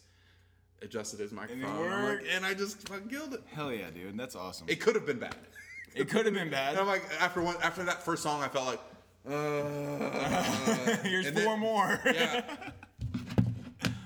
[0.82, 2.26] adjusted his microphone, I'm like- worked.
[2.28, 3.42] and I just fucking killed it.
[3.52, 4.16] Hell yeah, dude.
[4.16, 4.66] That's awesome.
[4.68, 5.34] It could have been bad.
[5.96, 6.70] It could have been bad.
[6.72, 6.80] And.
[6.80, 8.80] I'm like, after one, after that first song, I felt like,
[9.30, 10.42] uh,
[11.04, 12.00] Here's and four then- more.
[12.06, 12.42] yeah.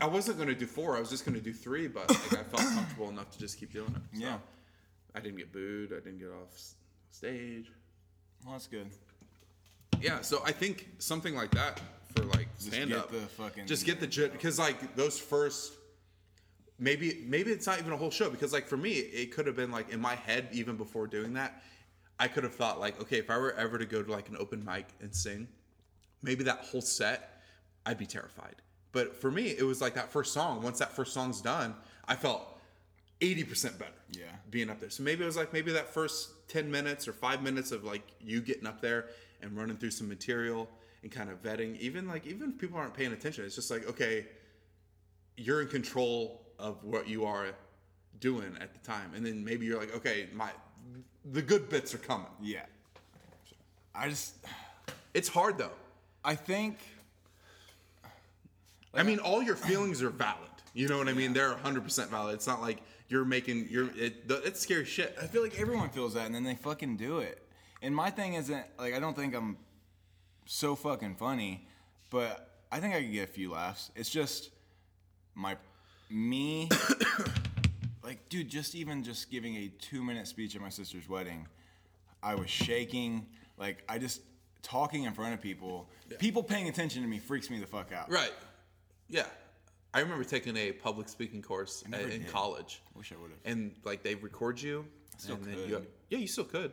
[0.00, 0.98] I wasn't gonna do four.
[0.98, 3.72] I was just gonna do three, but like, I felt comfortable enough to just keep
[3.72, 4.18] doing it.
[4.18, 4.36] So Yeah.
[5.14, 5.92] I didn't get booed.
[5.92, 6.54] I didn't get off
[7.10, 7.72] stage.
[8.44, 8.88] Well, that's good.
[10.00, 10.20] Yeah.
[10.20, 11.80] So I think something like that
[12.18, 13.10] for like Just stand get up.
[13.10, 13.66] the fucking.
[13.66, 14.62] just get the because oh.
[14.62, 15.74] like those first.
[16.80, 19.56] Maybe maybe it's not even a whole show because like for me it could have
[19.56, 21.60] been like in my head even before doing that,
[22.20, 24.36] I could have thought like okay if I were ever to go to like an
[24.38, 25.48] open mic and sing,
[26.22, 27.42] maybe that whole set
[27.84, 28.54] I'd be terrified.
[28.92, 30.62] But for me it was like that first song.
[30.62, 31.74] Once that first song's done,
[32.06, 32.60] I felt
[33.20, 33.90] eighty percent better.
[34.10, 34.22] Yeah.
[34.48, 34.90] being up there.
[34.90, 38.02] So maybe it was like maybe that first ten minutes or five minutes of like
[38.20, 39.06] you getting up there
[39.42, 40.68] and running through some material
[41.02, 41.78] and kind of vetting.
[41.78, 44.26] Even like even if people aren't paying attention, it's just like okay,
[45.36, 47.46] you're in control of what you are
[48.20, 50.50] doing at the time, and then maybe you're like okay, my
[51.32, 52.26] the good bits are coming.
[52.40, 52.62] Yeah.
[53.94, 54.34] I just.
[55.14, 55.72] It's hard though.
[56.24, 56.78] I think.
[58.94, 60.48] I mean, all your feelings are valid.
[60.74, 61.32] You know what I mean?
[61.32, 62.34] They're 100% valid.
[62.34, 62.78] It's not like
[63.08, 65.16] you're making you're it, it's scary shit.
[65.20, 67.42] I feel like everyone feels that, and then they fucking do it.
[67.82, 69.56] And my thing isn't like I don't think I'm
[70.48, 71.66] so fucking funny,
[72.08, 73.90] but I think I could get a few laughs.
[73.94, 74.50] It's just
[75.34, 75.56] my
[76.10, 76.70] me,
[78.02, 81.46] like, dude, just even just giving a two minute speech at my sister's wedding,
[82.22, 83.26] I was shaking.
[83.58, 84.22] Like, I just
[84.62, 88.10] talking in front of people, people paying attention to me freaks me the fuck out.
[88.10, 88.32] Right.
[89.08, 89.26] Yeah.
[89.92, 92.28] I remember taking a public speaking course in did.
[92.28, 92.82] college.
[92.94, 93.36] Wish I would've.
[93.44, 94.86] And like they record you.
[95.18, 95.68] still and then could.
[95.68, 96.72] you yeah, you still could.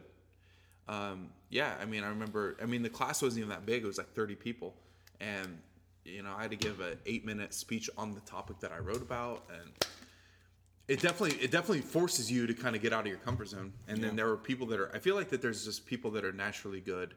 [0.87, 2.57] Um, yeah, I mean, I remember.
[2.61, 3.83] I mean, the class wasn't even that big.
[3.83, 4.75] It was like thirty people,
[5.19, 5.57] and
[6.03, 9.01] you know, I had to give an eight-minute speech on the topic that I wrote
[9.01, 9.71] about, and
[10.87, 13.73] it definitely, it definitely forces you to kind of get out of your comfort zone.
[13.87, 14.91] And then there are people that are.
[14.95, 17.15] I feel like that there's just people that are naturally good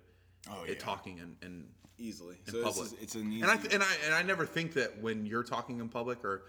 [0.51, 0.75] Oh, at yeah.
[0.79, 2.37] talking and, and Easily.
[2.47, 2.93] in So public.
[2.93, 3.43] it's, it's an easy.
[3.43, 6.45] and I and I and I never think that when you're talking in public, or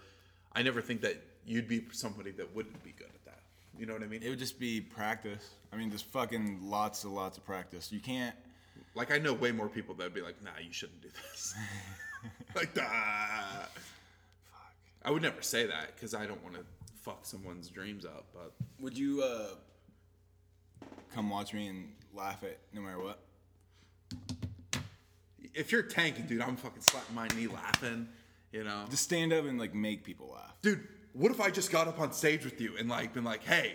[0.54, 3.10] I never think that you'd be somebody that wouldn't be good.
[3.80, 4.22] You know what I mean?
[4.22, 5.48] it would just be practice.
[5.72, 7.90] I mean, just fucking lots and lots of practice.
[7.90, 8.36] You can't.
[8.94, 11.54] Like I know way more people that'd be like, "Nah, you shouldn't do this."
[12.54, 13.68] like that.
[14.52, 14.74] Fuck.
[15.02, 16.64] I would never say that because I don't want to
[17.00, 18.26] fuck someone's dreams up.
[18.34, 19.54] But Would you uh,
[21.14, 23.18] come watch me and laugh at no matter what?
[25.54, 28.08] if you're tanking, dude, I'm fucking slapping my knee laughing.
[28.52, 30.54] You know, Just stand up and like make people laugh.
[30.60, 30.86] dude.
[31.12, 33.74] What if I just got up on stage with you and like been like, "Hey,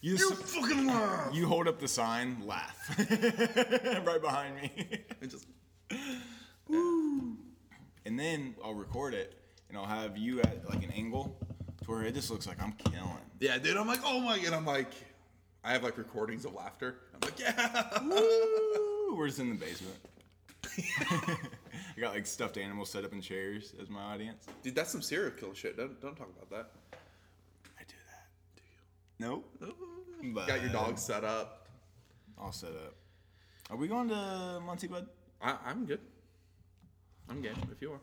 [0.00, 2.76] You, you just, fucking laugh," you hold up the sign, laugh
[4.06, 4.70] right behind me,
[5.20, 5.46] and just
[6.68, 7.36] Woo.
[8.04, 9.36] and then I'll record it
[9.68, 11.36] and I'll have you at like an angle
[11.84, 13.08] to where it just looks like I'm killing.
[13.40, 13.76] yeah, dude.
[13.76, 14.92] I'm like, oh my, and I'm like,
[15.64, 16.96] I have like recordings of laughter.
[17.14, 18.02] I'm like, yeah.
[18.02, 19.16] Woo!
[19.16, 19.96] We're just in the basement.
[21.96, 24.46] I got like stuffed animals set up in chairs as my audience.
[24.62, 25.76] Dude, that's some serial killer shit.
[25.76, 26.70] Don't don't talk about that.
[27.78, 28.28] I do that.
[28.56, 29.26] Do you?
[29.28, 30.34] Nope.
[30.34, 31.68] But Got your dog set up.
[32.38, 32.94] all set up.
[33.70, 35.06] Are we going to Monty bud?
[35.40, 36.00] I, I'm good.
[37.28, 38.00] I'm game if you are.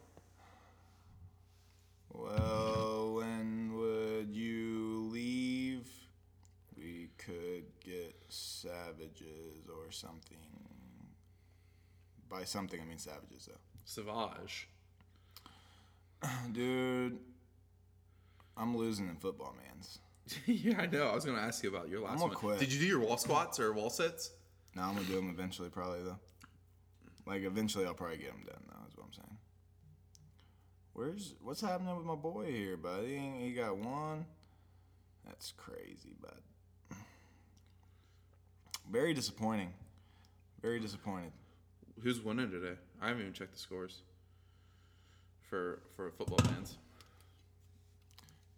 [2.14, 5.88] Well, when would you leave?
[6.76, 10.38] We could get savages or something.
[12.30, 13.54] By something, I mean savages, though.
[13.86, 14.68] Savage.
[16.52, 17.18] Dude,
[18.56, 20.00] I'm losing in football, man's.
[20.46, 21.08] yeah, I know.
[21.08, 22.36] I was gonna ask you about your last gonna one.
[22.36, 22.60] quit.
[22.60, 24.32] Did you do your wall squats or wall sits?
[24.76, 26.20] No, I'm gonna do them eventually, probably though.
[27.26, 28.62] Like eventually, I'll probably get them done.
[28.68, 29.38] Though, is what I'm saying.
[30.94, 33.18] Where's what's happening with my boy here, buddy?
[33.40, 34.26] He got one.
[35.26, 36.98] That's crazy, bud.
[38.90, 39.74] Very disappointing.
[40.62, 41.32] Very disappointed.
[42.04, 42.76] Who's winning today?
[43.02, 44.02] I haven't even checked the scores.
[45.50, 46.78] For for football fans,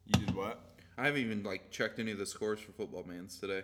[0.07, 0.59] You did what?
[0.97, 3.61] I haven't even like checked any of the scores for football fans today.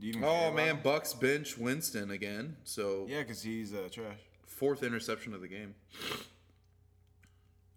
[0.00, 0.82] Do you even Oh man, him?
[0.82, 2.56] Bucs bench Winston again.
[2.64, 4.18] So Yeah, because he's uh, trash.
[4.46, 5.74] fourth interception of the game.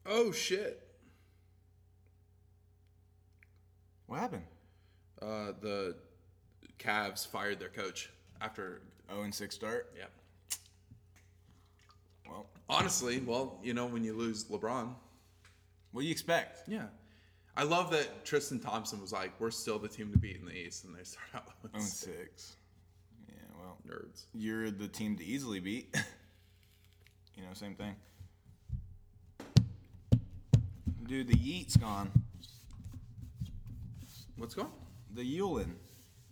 [0.06, 0.82] Oh shit!
[4.08, 4.46] What happened?
[5.22, 5.96] Uh, the
[6.80, 8.10] Cavs fired their coach
[8.42, 8.82] after.
[9.10, 9.94] 0 and 6 start.
[9.98, 10.06] Yeah.
[12.28, 14.94] Well, Honestly, well, you know when you lose LeBron.
[15.92, 16.68] what do you expect?
[16.68, 16.86] Yeah.
[17.58, 20.54] I love that Tristan Thompson was like, "We're still the team to beat in the
[20.56, 22.56] East," and they start out 0 with oh and 6.
[23.28, 24.26] Yeah, well, nerds.
[24.34, 25.94] you're the team to easily beat.
[27.36, 27.96] you know, same thing.
[31.08, 32.12] Dude, the yeet's gone.
[34.38, 34.70] What's going?
[35.16, 35.72] The Yulin.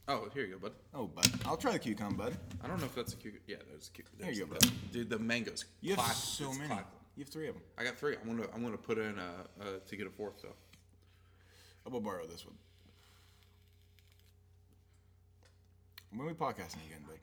[0.10, 0.72] Oh, here you go, bud.
[0.94, 1.28] Oh, bud.
[1.46, 2.38] I'll try the cucumber, bud.
[2.64, 3.44] I don't know if that's a cucumber.
[3.48, 4.24] Yeah, there's a cucumber.
[4.24, 5.66] There you go, the- Dude, the mangoes.
[5.82, 6.24] You have classic.
[6.46, 6.68] so It's many.
[6.70, 6.86] classic.
[7.18, 7.64] You have three of them.
[7.78, 8.16] I got three.
[8.22, 9.24] I'm gonna I'm gonna put in uh,
[9.60, 10.54] uh to get a fourth though.
[11.86, 12.54] I'm gonna borrow this one.
[16.12, 17.18] When are we podcasting again, bud?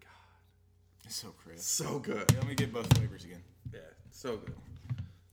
[1.04, 1.60] It's so crisp.
[1.84, 2.24] So good.
[2.32, 3.42] Yeah, let me get both flavors again.
[3.72, 3.80] Yeah,
[4.10, 4.54] so good.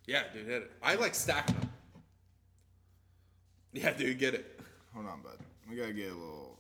[0.06, 0.72] Yeah, dude, hit it.
[0.84, 1.70] I like stacking them.
[3.74, 4.60] Yeah, dude, get it.
[4.94, 5.38] Hold on, bud.
[5.70, 6.60] We gotta get a little.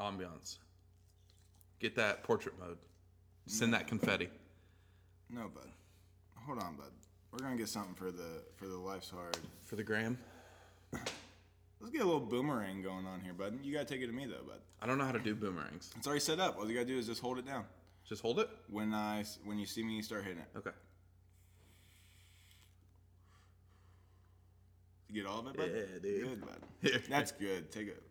[0.00, 0.58] Ambiance.
[1.78, 2.78] Get that portrait mode.
[3.46, 4.28] Send that confetti.
[5.28, 5.68] No, bud.
[6.46, 6.90] Hold on, bud.
[7.32, 9.36] We're gonna get something for the for the life's hard.
[9.64, 10.18] For the gram.
[10.92, 13.58] Let's get a little boomerang going on here, bud.
[13.62, 14.60] You gotta take it to me though, bud.
[14.82, 15.92] I don't know how to do boomerangs.
[15.96, 16.58] It's already set up.
[16.58, 17.64] All you gotta do is just hold it down.
[18.04, 18.48] Just hold it.
[18.68, 20.70] When I when you see me you start hitting it, Okay.
[25.08, 25.70] you get all of it, bud.
[25.74, 26.28] Yeah, dude.
[26.28, 27.02] Good, bud.
[27.08, 27.70] That's good.
[27.70, 28.02] Take it.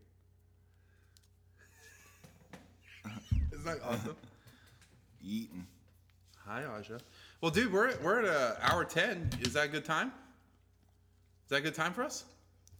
[3.60, 4.16] Isn't that awesome?
[5.24, 5.66] Eating.
[6.46, 6.98] Hi, Aja.
[7.42, 9.30] Well, dude, we're at, we're at uh, hour ten.
[9.42, 10.08] Is that a good time?
[10.08, 12.24] Is that a good time for us?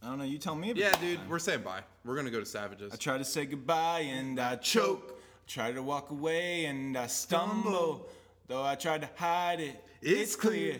[0.02, 0.24] I don't know.
[0.24, 0.70] You tell me.
[0.70, 1.82] About Yeah, dude, we're saying bye.
[2.04, 2.92] We're gonna go to Savages.
[2.92, 5.20] I try to say goodbye and I choke.
[5.46, 8.08] Try to walk away and I stumble.
[8.48, 10.78] Though I tried to hide it, It's clear.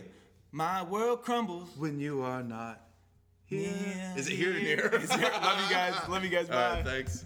[0.53, 1.69] My world crumbles.
[1.77, 2.81] when you are not
[3.45, 3.71] here.
[3.95, 4.77] Yeah, Is it here to here.
[4.91, 4.91] near?
[5.09, 5.95] Love you guys.
[6.09, 6.47] Love you guys.
[6.51, 6.71] All Bye.
[6.77, 7.25] right, thanks.